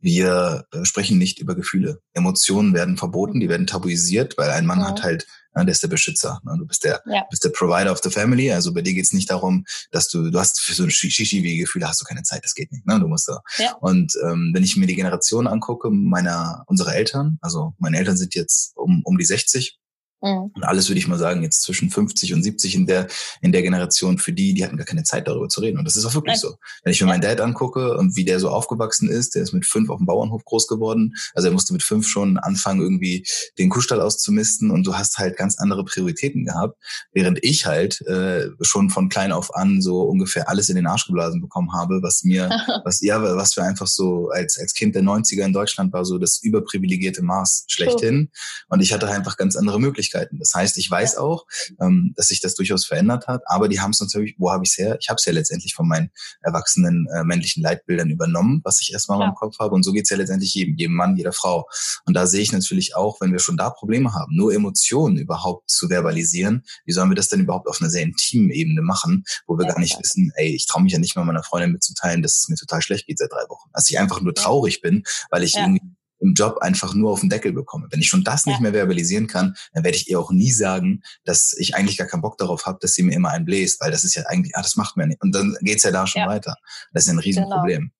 [0.00, 2.00] wir äh, sprechen nicht über Gefühle.
[2.12, 4.88] Emotionen werden verboten, die werden tabuisiert, weil ein Mann ja.
[4.88, 6.40] hat halt, na, der ist der Beschützer.
[6.44, 6.54] Ne?
[6.58, 7.24] Du bist der, ja.
[7.30, 8.52] bist der Provider of the family.
[8.52, 12.00] Also bei dir geht's nicht darum, dass du, du hast für so ein Shishi-Gefühl, hast
[12.00, 12.86] du keine Zeit, das geht nicht.
[12.86, 13.00] Ne?
[13.00, 13.40] Du musst da.
[13.58, 13.74] Ja.
[13.80, 18.34] Und ähm, wenn ich mir die Generation angucke, meiner, unserer Eltern, also meine Eltern sind
[18.34, 19.78] jetzt um, um die 60,
[20.20, 20.50] Mhm.
[20.54, 23.06] Und alles würde ich mal sagen, jetzt zwischen 50 und 70 in der,
[23.40, 25.78] in der Generation, für die, die hatten gar keine Zeit darüber zu reden.
[25.78, 26.50] Und das ist auch wirklich Nein.
[26.50, 26.56] so.
[26.82, 29.66] Wenn ich mir meinen Dad angucke und wie der so aufgewachsen ist, der ist mit
[29.66, 31.14] fünf auf dem Bauernhof groß geworden.
[31.34, 33.24] Also er musste mit fünf schon anfangen, irgendwie
[33.58, 36.76] den Kuhstall auszumisten und du hast halt ganz andere Prioritäten gehabt.
[37.12, 41.06] Während ich halt äh, schon von klein auf an so ungefähr alles in den Arsch
[41.06, 42.48] geblasen bekommen habe, was mir,
[42.84, 46.18] was, ja, was für einfach so als, als Kind der 90er in Deutschland war so
[46.18, 48.30] das überprivilegierte Maß schlechthin.
[48.68, 50.07] Und ich hatte einfach ganz andere Möglichkeiten.
[50.08, 50.38] Möglichkeiten.
[50.38, 51.46] Das heißt, ich weiß auch,
[51.80, 54.70] ähm, dass sich das durchaus verändert hat, aber die haben es natürlich, wo habe ich
[54.70, 54.96] es her?
[55.00, 56.10] Ich habe es ja letztendlich von meinen
[56.42, 59.28] erwachsenen äh, männlichen Leitbildern übernommen, was ich erstmal ja.
[59.28, 59.74] im Kopf habe.
[59.74, 61.68] Und so geht es ja letztendlich jedem, jedem Mann, jeder Frau.
[62.04, 65.70] Und da sehe ich natürlich auch, wenn wir schon da Probleme haben, nur Emotionen überhaupt
[65.70, 69.58] zu verbalisieren, wie sollen wir das denn überhaupt auf einer sehr intimen Ebene machen, wo
[69.58, 70.00] wir ja, gar nicht ja.
[70.00, 72.82] wissen, ey, ich traue mich ja nicht mal meiner Freundin mitzuteilen, dass es mir total
[72.82, 73.68] schlecht geht seit drei Wochen.
[73.72, 75.80] Dass ich einfach nur traurig bin, weil ich irgendwie
[76.20, 77.88] im Job einfach nur auf den Deckel bekomme.
[77.90, 78.62] Wenn ich schon das nicht ja.
[78.62, 82.22] mehr verbalisieren kann, dann werde ich ihr auch nie sagen, dass ich eigentlich gar keinen
[82.22, 84.62] Bock darauf habe, dass sie mir immer einen bläst, weil das ist ja eigentlich, ah,
[84.62, 85.22] das macht mir nicht.
[85.22, 86.28] Und dann geht's ja da schon ja.
[86.28, 86.56] weiter.
[86.92, 87.80] Das ist ein Riesenproblem.
[87.80, 87.92] Genau.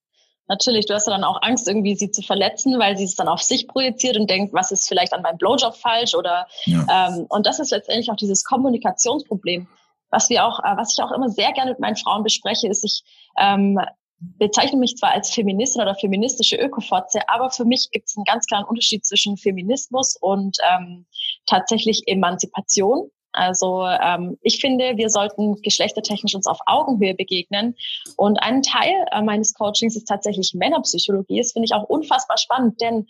[0.48, 3.28] Natürlich, du hast ja dann auch Angst, irgendwie sie zu verletzen, weil sie es dann
[3.28, 6.86] auf sich projiziert und denkt, was ist vielleicht an meinem Blowjob falsch oder ja.
[6.90, 9.68] ähm, und das ist letztendlich auch dieses Kommunikationsproblem.
[10.10, 12.82] Was wir auch, äh, was ich auch immer sehr gerne mit meinen Frauen bespreche, ist,
[12.82, 13.02] ich
[13.38, 13.78] ähm,
[14.20, 18.46] bezeichne mich zwar als Feministin oder feministische Ökofotze, aber für mich gibt es einen ganz
[18.46, 21.06] klaren Unterschied zwischen Feminismus und ähm,
[21.46, 23.10] tatsächlich Emanzipation.
[23.32, 27.76] Also ähm, ich finde, wir sollten geschlechtertechnisch uns auf Augenhöhe begegnen.
[28.16, 31.38] Und ein Teil äh, meines Coachings ist tatsächlich Männerpsychologie.
[31.38, 33.06] Das finde ich auch unfassbar spannend, denn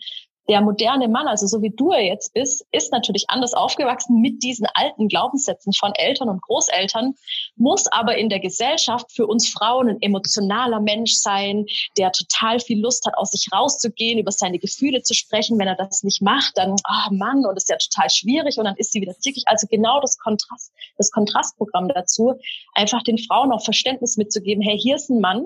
[0.49, 4.41] der moderne Mann, also so wie du er jetzt bist, ist natürlich anders aufgewachsen mit
[4.41, 7.13] diesen alten Glaubenssätzen von Eltern und Großeltern,
[7.55, 11.67] muss aber in der Gesellschaft für uns Frauen ein emotionaler Mensch sein,
[11.99, 15.59] der total viel Lust hat, aus sich rauszugehen, über seine Gefühle zu sprechen.
[15.59, 18.65] Wenn er das nicht macht, dann, ah oh Mann, und ist ja total schwierig und
[18.65, 19.43] dann ist sie wieder zickig.
[19.45, 22.33] Also genau das Kontrast, das Kontrastprogramm dazu,
[22.73, 25.45] einfach den Frauen auch Verständnis mitzugeben, hey, hier ist ein Mann,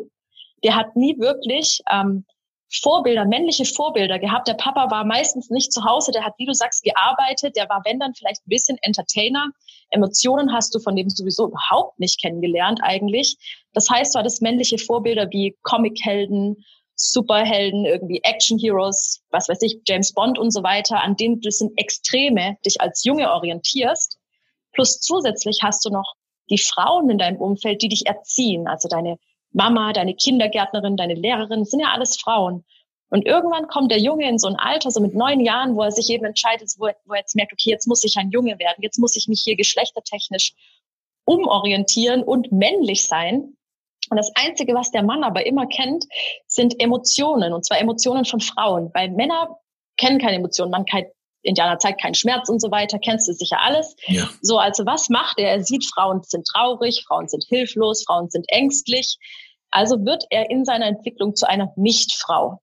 [0.64, 2.26] der hat nie wirklich ähm,
[2.82, 4.48] Vorbilder, männliche Vorbilder gehabt.
[4.48, 7.82] Der Papa war meistens nicht zu Hause, der hat, wie du sagst, gearbeitet, der war,
[7.86, 9.50] wenn dann, vielleicht ein bisschen Entertainer.
[9.92, 13.38] Emotionen hast du von dem sowieso überhaupt nicht kennengelernt eigentlich.
[13.74, 19.80] Das heißt, du hattest männliche Vorbilder wie Comichelden, Superhelden, irgendwie Action Heroes, was weiß ich,
[19.88, 24.18] James Bond und so weiter, an denen du sind Extreme dich als Junge orientierst.
[24.74, 26.14] Plus zusätzlich hast du noch
[26.50, 29.18] die Frauen in deinem Umfeld, die dich erziehen, also deine
[29.54, 32.66] Mama, deine Kindergärtnerin, deine Lehrerin, sind ja alles Frauen.
[33.10, 35.92] Und irgendwann kommt der Junge in so ein Alter, so mit neun Jahren, wo er
[35.92, 38.58] sich eben entscheidet, wo er, wo er jetzt merkt, okay, jetzt muss ich ein Junge
[38.58, 40.54] werden, jetzt muss ich mich hier geschlechtertechnisch
[41.26, 43.56] umorientieren und männlich sein.
[44.10, 46.06] Und das Einzige, was der Mann aber immer kennt,
[46.48, 48.90] sind Emotionen, und zwar Emotionen von Frauen.
[48.94, 49.60] Weil Männer
[49.98, 50.72] kennen keine Emotionen.
[50.72, 51.06] Man kann
[51.44, 53.96] Indianer zeigt keinen Schmerz und so weiter, kennst du sicher alles.
[54.08, 54.30] Ja.
[54.42, 55.52] So, also was macht er?
[55.52, 59.18] Er sieht, Frauen sind traurig, Frauen sind hilflos, Frauen sind ängstlich.
[59.70, 62.62] Also wird er in seiner Entwicklung zu einer Nichtfrau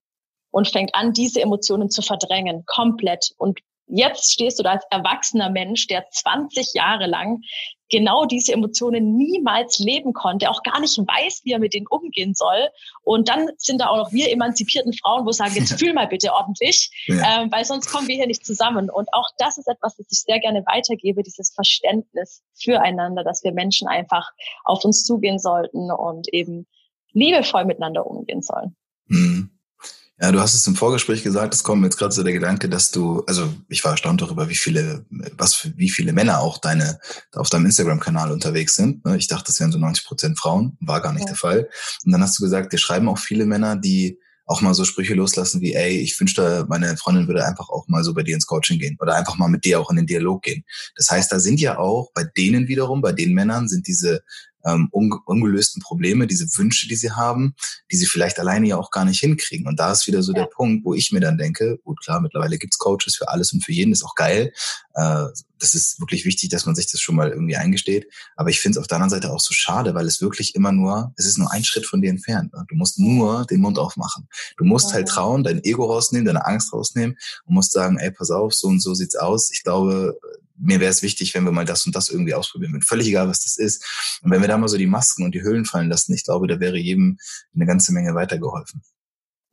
[0.51, 3.31] und fängt an, diese Emotionen zu verdrängen, komplett.
[3.37, 3.59] Und
[3.91, 7.41] jetzt stehst du da als erwachsener Mensch, der 20 Jahre lang
[7.89, 12.33] genau diese Emotionen niemals leben konnte, auch gar nicht weiß, wie er mit denen umgehen
[12.33, 12.69] soll.
[13.03, 16.33] Und dann sind da auch noch wir emanzipierten Frauen, wo sagen, jetzt fühl mal bitte
[16.33, 17.43] ordentlich, ja.
[17.43, 18.89] ähm, weil sonst kommen wir hier nicht zusammen.
[18.89, 23.51] Und auch das ist etwas, das ich sehr gerne weitergebe, dieses Verständnis füreinander, dass wir
[23.51, 24.29] Menschen einfach
[24.63, 26.67] auf uns zugehen sollten und eben
[27.11, 28.75] liebevoll miteinander umgehen sollen.
[29.07, 29.51] Mhm.
[30.21, 32.91] Ja, du hast es im Vorgespräch gesagt, es kommt jetzt gerade so der Gedanke, dass
[32.91, 36.99] du, also ich war erstaunt darüber, wie viele, was wie viele Männer auch deine,
[37.33, 39.03] auf deinem Instagram-Kanal unterwegs sind.
[39.03, 39.17] Ne?
[39.17, 41.29] Ich dachte, das wären so 90 Prozent Frauen, war gar nicht ja.
[41.29, 41.69] der Fall.
[42.05, 45.15] Und dann hast du gesagt, dir schreiben auch viele Männer, die auch mal so Sprüche
[45.15, 48.45] loslassen wie, ey, ich wünschte, meine Freundin würde einfach auch mal so bei dir ins
[48.45, 50.63] Coaching gehen oder einfach mal mit dir auch in den Dialog gehen.
[50.95, 54.21] Das heißt, da sind ja auch bei denen wiederum, bei den Männern sind diese
[54.65, 57.55] ähm, ungelösten Probleme, diese Wünsche, die sie haben,
[57.91, 59.67] die sie vielleicht alleine ja auch gar nicht hinkriegen.
[59.67, 60.39] Und da ist wieder so ja.
[60.39, 63.63] der Punkt, wo ich mir dann denke, gut klar, mittlerweile gibt's Coaches für alles und
[63.63, 64.53] für jeden, ist auch geil.
[64.93, 65.25] Äh,
[65.59, 68.07] das ist wirklich wichtig, dass man sich das schon mal irgendwie eingesteht.
[68.35, 70.71] Aber ich finde es auf der anderen Seite auch so schade, weil es wirklich immer
[70.71, 72.51] nur, es ist nur ein Schritt von dir entfernt.
[72.53, 72.65] Ne?
[72.67, 74.27] Du musst nur den Mund aufmachen.
[74.57, 74.95] Du musst ja.
[74.95, 78.67] halt trauen, dein Ego rausnehmen, deine Angst rausnehmen und musst sagen, ey, pass auf, so
[78.67, 79.51] und so sieht's aus.
[79.51, 80.17] Ich glaube,
[80.61, 82.83] mir wäre es wichtig, wenn wir mal das und das irgendwie ausprobieren würden.
[82.83, 84.19] Völlig egal, was das ist.
[84.23, 86.47] Und wenn wir da mal so die Masken und die Hüllen fallen lassen, ich glaube,
[86.47, 87.17] da wäre jedem
[87.55, 88.81] eine ganze Menge weitergeholfen.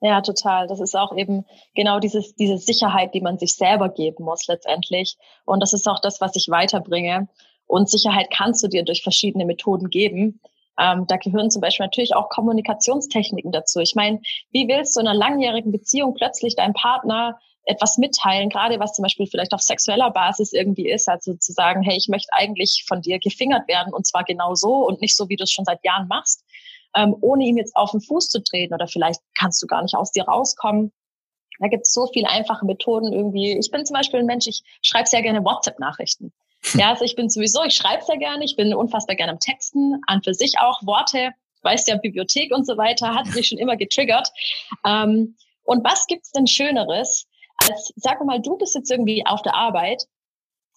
[0.01, 0.69] Ja, total.
[0.69, 1.45] Das ist auch eben
[1.75, 5.17] genau dieses, diese Sicherheit, die man sich selber geben muss letztendlich.
[5.45, 7.29] Und das ist auch das, was ich weiterbringe.
[7.67, 10.41] Und Sicherheit kannst du dir durch verschiedene Methoden geben.
[10.79, 13.81] Ähm, da gehören zum Beispiel natürlich auch Kommunikationstechniken dazu.
[13.81, 14.21] Ich meine,
[14.53, 19.03] wie willst du in einer langjährigen Beziehung plötzlich deinem Partner etwas mitteilen, gerade was zum
[19.03, 23.03] Beispiel vielleicht auf sexueller Basis irgendwie ist, also zu sagen, hey, ich möchte eigentlich von
[23.03, 25.85] dir gefingert werden und zwar genau so und nicht so, wie du es schon seit
[25.85, 26.45] Jahren machst,
[26.97, 29.95] ähm, ohne ihm jetzt auf den Fuß zu treten oder vielleicht kannst du gar nicht
[29.95, 30.93] aus dir rauskommen.
[31.61, 33.59] Da gibt es so viele einfache Methoden irgendwie.
[33.59, 36.33] Ich bin zum Beispiel ein Mensch, ich schreibe sehr gerne WhatsApp-Nachrichten.
[36.75, 40.01] Ja, also ich bin sowieso, ich schreibe sehr gerne, ich bin unfassbar gerne am Texten,
[40.07, 43.77] an für sich auch Worte, weißt ja, Bibliothek und so weiter, hat mich schon immer
[43.77, 44.31] getriggert.
[44.87, 47.29] Ähm, und was gibt's denn Schöneres,
[47.59, 50.05] als, sag mal, du bist jetzt irgendwie auf der Arbeit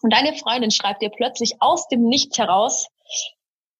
[0.02, 2.88] und deine Freundin schreibt dir plötzlich aus dem Nichts heraus,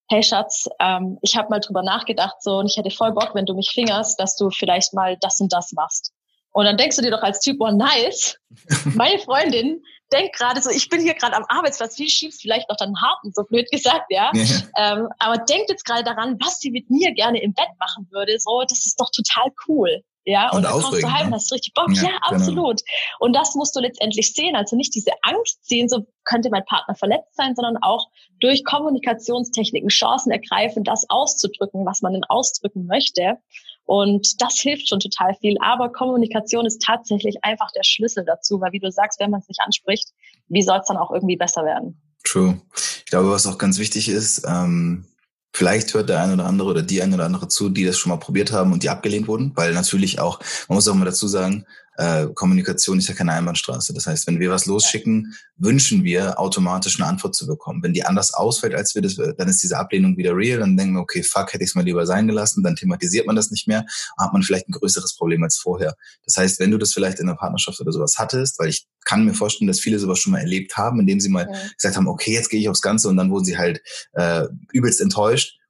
[0.10, 3.46] hey Schatz, ähm, ich habe mal drüber nachgedacht so und ich hätte voll Bock, wenn
[3.46, 6.12] du mich fingerst, dass du vielleicht mal das und das machst.
[6.54, 8.38] Und dann denkst du dir doch als Typ, oh nice,
[8.96, 12.76] meine Freundin denkt gerade so, ich bin hier gerade am Arbeitsplatz, wie schiebst vielleicht noch
[12.76, 14.32] deinen Harten, so blöd gesagt, ja.
[14.34, 14.44] ja.
[14.76, 18.38] Ähm, aber denkt jetzt gerade daran, was sie mit mir gerne im Bett machen würde.
[18.38, 20.04] So, das ist doch total cool.
[20.24, 21.90] Ja, und, und dann kommst du heim und hast richtig Bock.
[21.96, 22.20] Ja, ja genau.
[22.22, 22.82] absolut.
[22.86, 23.18] Genau.
[23.20, 24.56] Und das musst du letztendlich sehen.
[24.56, 28.08] Also nicht diese Angst sehen, so könnte mein Partner verletzt sein, sondern auch
[28.40, 33.38] durch Kommunikationstechniken Chancen ergreifen, das auszudrücken, was man denn ausdrücken möchte.
[33.86, 35.58] Und das hilft schon total viel.
[35.60, 39.48] Aber Kommunikation ist tatsächlich einfach der Schlüssel dazu, weil wie du sagst, wenn man es
[39.48, 40.10] nicht anspricht,
[40.50, 42.00] wie soll es dann auch irgendwie besser werden?
[42.24, 42.62] True.
[42.76, 45.06] Ich glaube, was auch ganz wichtig ist, ähm,
[45.54, 48.10] Vielleicht hört der eine oder andere oder die eine oder andere zu, die das schon
[48.10, 51.28] mal probiert haben und die abgelehnt wurden, weil natürlich auch, man muss auch mal dazu
[51.28, 51.66] sagen,
[52.02, 53.94] äh, Kommunikation ist ja keine Einbahnstraße.
[53.94, 57.84] Das heißt, wenn wir was losschicken, wünschen wir automatisch eine Antwort zu bekommen.
[57.84, 60.60] Wenn die anders ausfällt, als wir das, dann ist diese Ablehnung wieder real.
[60.60, 62.64] Dann denken wir, okay, fuck, hätte ich es mal lieber sein gelassen.
[62.64, 63.86] Dann thematisiert man das nicht mehr.
[64.18, 65.96] Hat man vielleicht ein größeres Problem als vorher.
[66.26, 69.24] Das heißt, wenn du das vielleicht in einer Partnerschaft oder sowas hattest, weil ich kann
[69.24, 71.60] mir vorstellen, dass viele sowas schon mal erlebt haben, indem sie mal ja.
[71.78, 73.82] gesagt haben, okay, jetzt gehe ich aufs Ganze und dann wurden sie halt
[74.14, 75.61] äh, übelst enttäuscht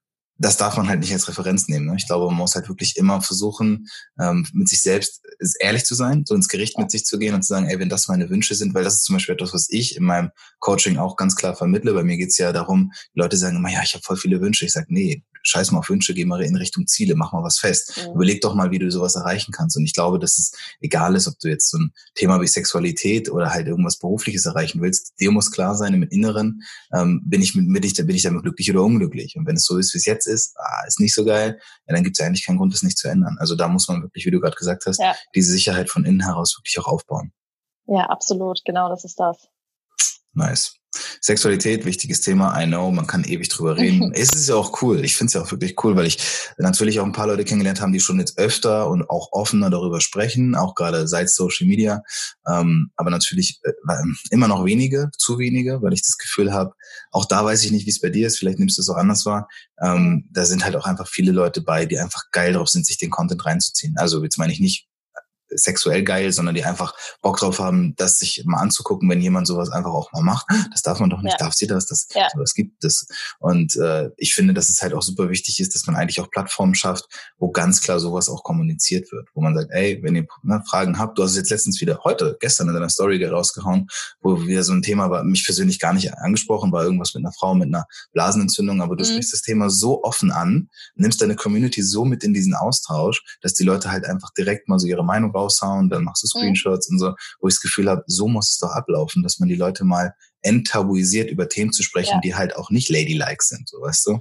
[0.41, 1.85] das darf man halt nicht als Referenz nehmen.
[1.85, 1.95] Ne?
[1.97, 3.87] Ich glaube, man muss halt wirklich immer versuchen,
[4.19, 5.21] ähm, mit sich selbst
[5.59, 7.89] ehrlich zu sein, so ins Gericht mit sich zu gehen und zu sagen, ey, wenn
[7.89, 10.97] das meine Wünsche sind, weil das ist zum Beispiel etwas, was ich in meinem Coaching
[10.97, 11.93] auch ganz klar vermittle.
[11.93, 14.65] Bei mir geht's ja darum, die Leute sagen immer, ja, ich habe voll viele Wünsche.
[14.65, 17.59] Ich sage, nee, scheiß mal auf Wünsche, geh mal in Richtung Ziele, mach mal was
[17.59, 17.97] fest.
[17.97, 18.15] Mhm.
[18.15, 19.77] Überleg doch mal, wie du sowas erreichen kannst.
[19.77, 23.29] Und ich glaube, dass es egal ist, ob du jetzt so ein Thema wie Sexualität
[23.31, 25.19] oder halt irgendwas Berufliches erreichen willst.
[25.19, 26.61] Dir muss klar sein, im Inneren
[26.93, 29.35] ähm, bin ich mit, bin ich, bin ich damit glücklich oder unglücklich.
[29.35, 31.95] Und wenn es so ist, wie es jetzt ist, ah, ist nicht so geil, ja,
[31.95, 33.37] dann gibt es eigentlich keinen Grund, das nicht zu ändern.
[33.39, 35.15] Also da muss man wirklich, wie du gerade gesagt hast, ja.
[35.35, 37.31] diese Sicherheit von innen heraus wirklich auch aufbauen.
[37.87, 38.61] Ja, absolut.
[38.65, 39.47] Genau, das ist das.
[40.33, 40.80] Nice.
[41.19, 44.11] Sexualität, wichtiges Thema, I know, man kann ewig drüber reden.
[44.15, 45.03] es ist ja auch cool.
[45.03, 46.17] Ich finde es ja auch wirklich cool, weil ich
[46.57, 50.01] natürlich auch ein paar Leute kennengelernt habe, die schon jetzt öfter und auch offener darüber
[50.01, 52.03] sprechen, auch gerade seit Social Media.
[52.47, 53.71] Ähm, aber natürlich äh,
[54.29, 56.73] immer noch wenige, zu wenige, weil ich das Gefühl habe,
[57.11, 58.97] auch da weiß ich nicht, wie es bei dir ist, vielleicht nimmst du es auch
[58.97, 59.47] anders wahr.
[59.81, 62.97] Ähm, da sind halt auch einfach viele Leute bei, die einfach geil drauf sind, sich
[62.97, 63.95] den Content reinzuziehen.
[63.97, 64.87] Also jetzt meine ich nicht
[65.55, 69.69] sexuell geil, sondern die einfach Bock drauf haben, das sich mal anzugucken, wenn jemand sowas
[69.69, 70.45] einfach auch mal macht.
[70.71, 71.45] Das darf man doch nicht, ja.
[71.45, 71.85] darf sie das?
[71.85, 72.27] Das, ja.
[72.37, 73.07] das gibt es.
[73.39, 76.29] Und äh, ich finde, dass es halt auch super wichtig ist, dass man eigentlich auch
[76.29, 77.05] Plattformen schafft,
[77.37, 80.97] wo ganz klar sowas auch kommuniziert wird, wo man sagt, ey, wenn ihr ne, Fragen
[80.97, 83.87] habt, du hast es jetzt letztens wieder heute, gestern in deiner Story rausgehauen,
[84.21, 87.33] wo wieder so ein Thema war, mich persönlich gar nicht angesprochen war, irgendwas mit einer
[87.33, 89.09] Frau mit einer Blasenentzündung, aber du mhm.
[89.09, 93.53] sprichst das Thema so offen an, nimmst deine Community so mit in diesen Austausch, dass
[93.53, 96.41] die Leute halt einfach direkt mal so ihre Meinung raushauen, dann machst du mhm.
[96.41, 96.95] Screenshots mhm.
[96.95, 99.55] und so, wo ich das Gefühl habe, so muss es doch ablaufen, dass man die
[99.55, 102.21] Leute mal enttabuisiert über Themen zu sprechen, ja.
[102.21, 104.19] die halt auch nicht ladylike sind, so weißt du?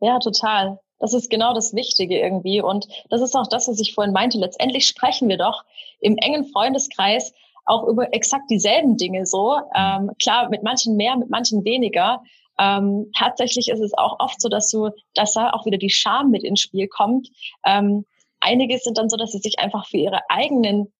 [0.00, 0.78] Ja, total.
[0.98, 2.60] Das ist genau das Wichtige irgendwie.
[2.60, 4.38] Und das ist auch das, was ich vorhin meinte.
[4.38, 5.64] Letztendlich sprechen wir doch
[6.00, 7.32] im engen Freundeskreis
[7.64, 9.58] auch über exakt dieselben Dinge so.
[9.74, 12.22] Ähm, klar, mit manchen mehr, mit manchen weniger.
[12.58, 16.30] Ähm, tatsächlich ist es auch oft so, dass du, dass da auch wieder die Scham
[16.30, 17.28] mit ins Spiel kommt.
[17.64, 18.04] Ähm,
[18.40, 20.92] einige sind dann so, dass sie sich einfach für ihre eigenen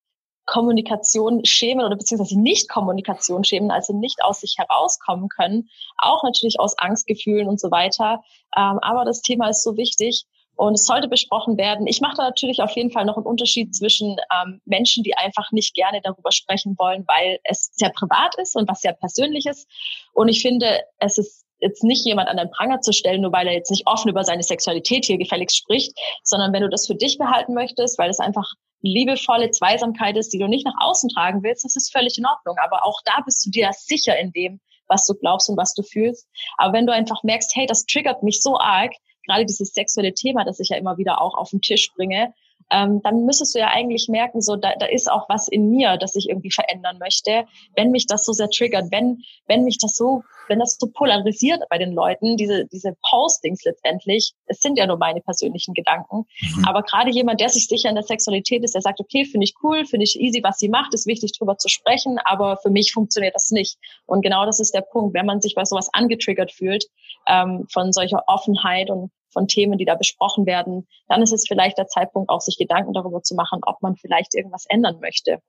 [0.45, 6.59] Kommunikation schämen oder beziehungsweise nicht Kommunikation schämen, also nicht aus sich herauskommen können, auch natürlich
[6.59, 8.23] aus Angstgefühlen und so weiter.
[8.55, 10.25] Ähm, aber das Thema ist so wichtig
[10.55, 11.87] und es sollte besprochen werden.
[11.87, 15.51] Ich mache da natürlich auf jeden Fall noch einen Unterschied zwischen ähm, Menschen, die einfach
[15.51, 19.67] nicht gerne darüber sprechen wollen, weil es sehr privat ist und was sehr persönlich ist.
[20.13, 23.47] Und ich finde, es ist jetzt nicht jemand an den Pranger zu stellen, nur weil
[23.47, 26.95] er jetzt nicht offen über seine Sexualität hier gefälligst spricht, sondern wenn du das für
[26.95, 31.43] dich behalten möchtest, weil es einfach liebevolle Zweisamkeit ist, die du nicht nach außen tragen
[31.43, 32.57] willst, das ist völlig in Ordnung.
[32.63, 35.83] Aber auch da bist du dir sicher in dem, was du glaubst und was du
[35.83, 36.27] fühlst.
[36.57, 38.91] Aber wenn du einfach merkst, hey, das triggert mich so arg,
[39.25, 42.33] gerade dieses sexuelle Thema, das ich ja immer wieder auch auf den Tisch bringe,
[42.71, 45.97] ähm, dann müsstest du ja eigentlich merken, so da, da ist auch was in mir,
[45.97, 49.95] das ich irgendwie verändern möchte, wenn mich das so sehr triggert, wenn wenn mich das
[49.95, 54.87] so, wenn das so polarisiert bei den Leuten, diese diese Postings letztendlich, es sind ja
[54.87, 56.65] nur meine persönlichen Gedanken, mhm.
[56.65, 59.53] aber gerade jemand, der sich sicher in der Sexualität ist, der sagt, okay, finde ich
[59.63, 62.93] cool, finde ich easy, was sie macht, ist wichtig drüber zu sprechen, aber für mich
[62.93, 63.77] funktioniert das nicht.
[64.05, 66.85] Und genau das ist der Punkt, wenn man sich bei sowas angetriggert fühlt
[67.27, 71.77] ähm, von solcher Offenheit und von Themen, die da besprochen werden, dann ist es vielleicht
[71.77, 75.39] der Zeitpunkt, auch sich Gedanken darüber zu machen, ob man vielleicht irgendwas ändern möchte.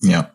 [0.00, 0.30] Ja.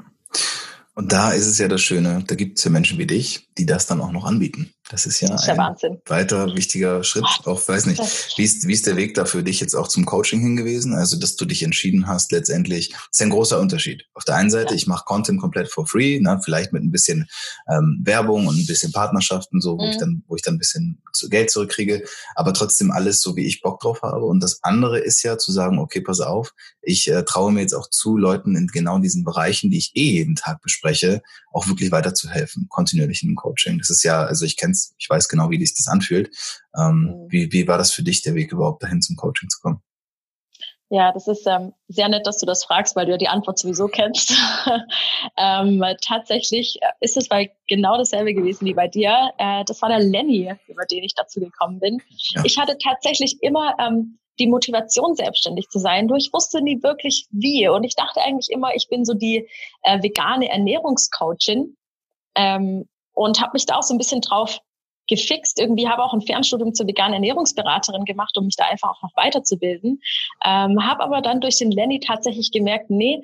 [0.96, 3.66] Und da ist es ja das Schöne, da gibt es ja Menschen wie dich, die
[3.66, 4.74] das dann auch noch anbieten.
[4.90, 6.02] Das ist ja das ist ein Wahnsinn.
[6.08, 7.24] weiter wichtiger Schritt.
[7.46, 8.02] Auch weiß nicht,
[8.38, 10.94] wie ist, wie ist der Weg da für dich jetzt auch zum Coaching hingewiesen?
[10.94, 14.04] Also, dass du dich entschieden hast, letztendlich, das ist ein großer Unterschied.
[14.14, 14.76] Auf der einen Seite, ja.
[14.76, 17.28] ich mache Content komplett for free, ne, vielleicht mit ein bisschen
[17.72, 19.92] ähm, Werbung und ein bisschen Partnerschaften, so, wo mhm.
[19.92, 22.04] ich dann, wo ich dann ein bisschen Geld zurückkriege,
[22.36, 24.26] aber trotzdem alles so, wie ich Bock drauf habe.
[24.26, 27.74] Und das andere ist ja zu sagen, okay, pass auf, ich äh, traue mir jetzt
[27.74, 31.22] auch zu, Leuten in genau diesen Bereichen, die ich eh jeden Tag bespreche,
[31.54, 33.78] auch wirklich weiterzuhelfen, kontinuierlich im Coaching.
[33.78, 36.30] Das ist ja, also ich kenne es, ich weiß genau, wie sich das anfühlt.
[36.78, 37.32] Ähm, mhm.
[37.32, 39.82] wie, wie war das für dich, der Weg überhaupt dahin zum Coaching zu kommen?
[40.90, 43.58] Ja, das ist ähm, sehr nett, dass du das fragst, weil du ja die Antwort
[43.58, 44.36] sowieso kennst.
[45.38, 49.32] ähm, tatsächlich ist es bei genau dasselbe gewesen wie bei dir.
[49.40, 52.00] Äh, das war der Lenny, über den ich dazu gekommen bin.
[52.36, 52.44] Ja.
[52.46, 56.08] Ich hatte tatsächlich immer ähm, die Motivation, selbstständig zu sein.
[56.08, 57.68] Nur ich wusste nie wirklich wie.
[57.68, 59.48] Und ich dachte eigentlich immer, ich bin so die
[59.84, 61.76] äh, vegane Ernährungscoachin
[62.36, 64.60] ähm, und habe mich da auch so ein bisschen drauf
[65.08, 65.60] gefixt.
[65.60, 69.16] Irgendwie habe auch ein Fernstudium zur veganen Ernährungsberaterin gemacht, um mich da einfach auch noch
[69.16, 70.02] weiterzubilden.
[70.46, 73.22] Ähm, habe aber dann durch den Lenny tatsächlich gemerkt, nee,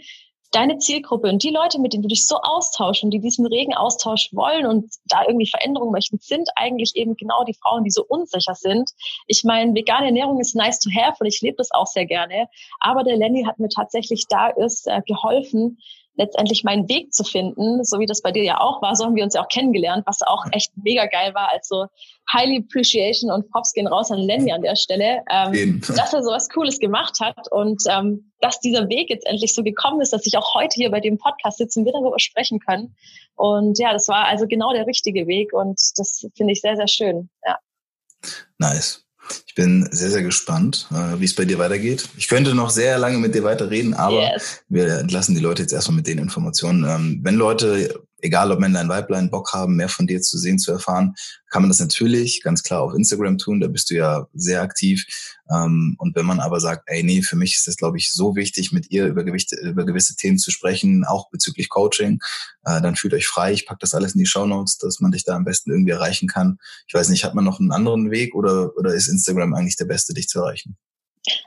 [0.52, 3.74] deine Zielgruppe und die Leute, mit denen du dich so austauschst und die diesen regen
[3.74, 8.04] Austausch wollen und da irgendwie Veränderungen möchten, sind eigentlich eben genau die Frauen, die so
[8.08, 8.90] unsicher sind.
[9.28, 12.48] Ich meine, vegane Ernährung ist nice to have und ich lebe das auch sehr gerne.
[12.80, 15.78] Aber der Lenny hat mir tatsächlich da ist äh, geholfen,
[16.20, 19.16] letztendlich meinen Weg zu finden, so wie das bei dir ja auch war, so haben
[19.16, 21.50] wir uns ja auch kennengelernt, was auch echt mega geil war.
[21.52, 21.88] Also
[22.32, 26.32] highly appreciation und Props gehen raus an Lenny an der Stelle, ähm, dass er so
[26.32, 30.26] was Cooles gemacht hat und ähm, dass dieser Weg jetzt endlich so gekommen ist, dass
[30.26, 32.96] ich auch heute hier bei dem Podcast sitzen wir darüber sprechen können.
[33.36, 36.90] Und ja, das war also genau der richtige Weg und das finde ich sehr, sehr
[36.90, 37.30] schön.
[37.46, 37.58] Ja.
[38.58, 39.09] Nice.
[39.48, 42.08] Ich bin sehr, sehr gespannt, äh, wie es bei dir weitergeht.
[42.18, 44.62] Ich könnte noch sehr lange mit dir weiterreden, aber yes.
[44.70, 46.84] wir entlassen die Leute jetzt erstmal mit den Informationen.
[46.84, 50.72] Ähm, wenn Leute egal ob Männlein, Weiblein, Bock haben, mehr von dir zu sehen, zu
[50.72, 51.16] erfahren,
[51.50, 53.60] kann man das natürlich ganz klar auf Instagram tun.
[53.60, 55.06] Da bist du ja sehr aktiv.
[55.52, 58.36] Ähm, und wenn man aber sagt, ey, nee, für mich ist das, glaube ich, so
[58.36, 62.20] wichtig, mit ihr über, Gewichte, über gewisse Themen zu sprechen, auch bezüglich Coaching,
[62.66, 63.54] äh, dann fühlt euch frei.
[63.54, 65.92] Ich pack das alles in die Show Notes, dass man dich da am besten irgendwie
[65.92, 66.60] erreichen kann.
[66.88, 69.86] Ich weiß nicht, hat man noch einen anderen Weg oder, oder ist Instagram eigentlich der
[69.86, 70.78] beste, dich zu erreichen?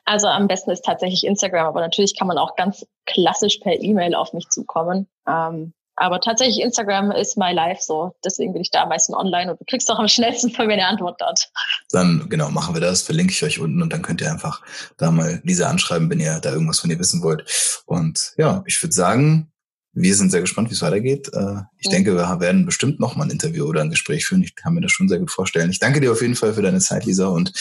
[0.05, 4.15] Also am besten ist tatsächlich Instagram, aber natürlich kann man auch ganz klassisch per E-Mail
[4.15, 5.09] auf mich zukommen.
[5.27, 8.15] Ähm, aber tatsächlich Instagram ist my life so.
[8.25, 10.75] Deswegen bin ich da am meisten online und du kriegst auch am schnellsten von mir
[10.75, 11.51] eine Antwort dort.
[11.91, 14.63] Dann genau, machen wir das, verlinke ich euch unten und dann könnt ihr einfach
[14.97, 17.83] da mal Lisa anschreiben, wenn ihr da irgendwas von ihr wissen wollt.
[17.87, 19.53] Und ja, ich würde sagen,
[19.95, 21.29] wir sind sehr gespannt, wie es weitergeht.
[21.35, 21.93] Äh, ich mhm.
[21.93, 24.43] denke, wir werden bestimmt noch mal ein Interview oder ein Gespräch führen.
[24.43, 25.71] Ich kann mir das schon sehr gut vorstellen.
[25.71, 27.53] Ich danke dir auf jeden Fall für deine Zeit, Lisa, und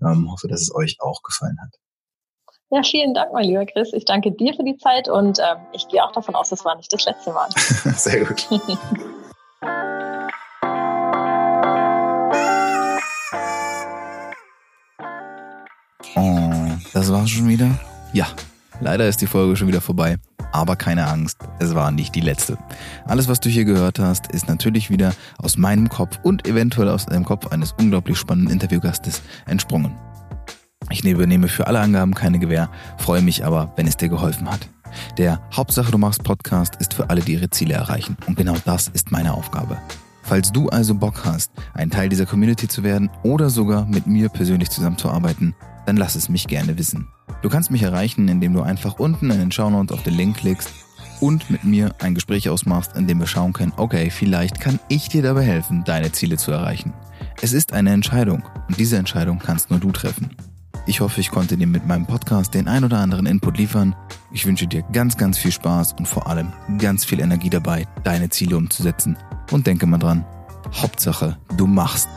[0.00, 1.74] ähm, hoffe, dass es euch auch gefallen hat.
[2.72, 3.92] Ja, vielen Dank, mein lieber Chris.
[3.92, 6.76] Ich danke dir für die Zeit und ähm, ich gehe auch davon aus, das war
[6.76, 7.48] nicht das letzte Mal.
[7.96, 8.46] Sehr gut.
[16.14, 16.50] oh,
[16.92, 17.70] das war's schon wieder?
[18.12, 18.28] Ja,
[18.80, 20.18] leider ist die Folge schon wieder vorbei.
[20.52, 22.56] Aber keine Angst, es war nicht die letzte.
[23.04, 25.12] Alles, was du hier gehört hast, ist natürlich wieder
[25.42, 29.96] aus meinem Kopf und eventuell aus dem Kopf eines unglaublich spannenden Interviewgastes entsprungen.
[30.90, 32.68] Ich übernehme für alle Angaben keine Gewähr,
[32.98, 34.68] freue mich aber, wenn es dir geholfen hat.
[35.18, 38.16] Der Hauptsache du machst Podcast ist für alle, die ihre Ziele erreichen.
[38.26, 39.78] Und genau das ist meine Aufgabe.
[40.22, 44.28] Falls du also Bock hast, ein Teil dieser Community zu werden oder sogar mit mir
[44.28, 45.54] persönlich zusammenzuarbeiten,
[45.86, 47.08] dann lass es mich gerne wissen.
[47.42, 50.70] Du kannst mich erreichen, indem du einfach unten in den Shownotes auf den Link klickst
[51.20, 55.08] und mit mir ein Gespräch ausmachst, in dem wir schauen können, okay, vielleicht kann ich
[55.08, 56.92] dir dabei helfen, deine Ziele zu erreichen.
[57.40, 60.30] Es ist eine Entscheidung und diese Entscheidung kannst nur du treffen.
[60.90, 63.94] Ich hoffe, ich konnte dir mit meinem Podcast den ein oder anderen Input liefern.
[64.32, 68.28] Ich wünsche dir ganz, ganz viel Spaß und vor allem ganz viel Energie dabei, deine
[68.28, 69.16] Ziele umzusetzen.
[69.52, 70.24] Und denke mal dran,
[70.74, 72.08] Hauptsache, du machst.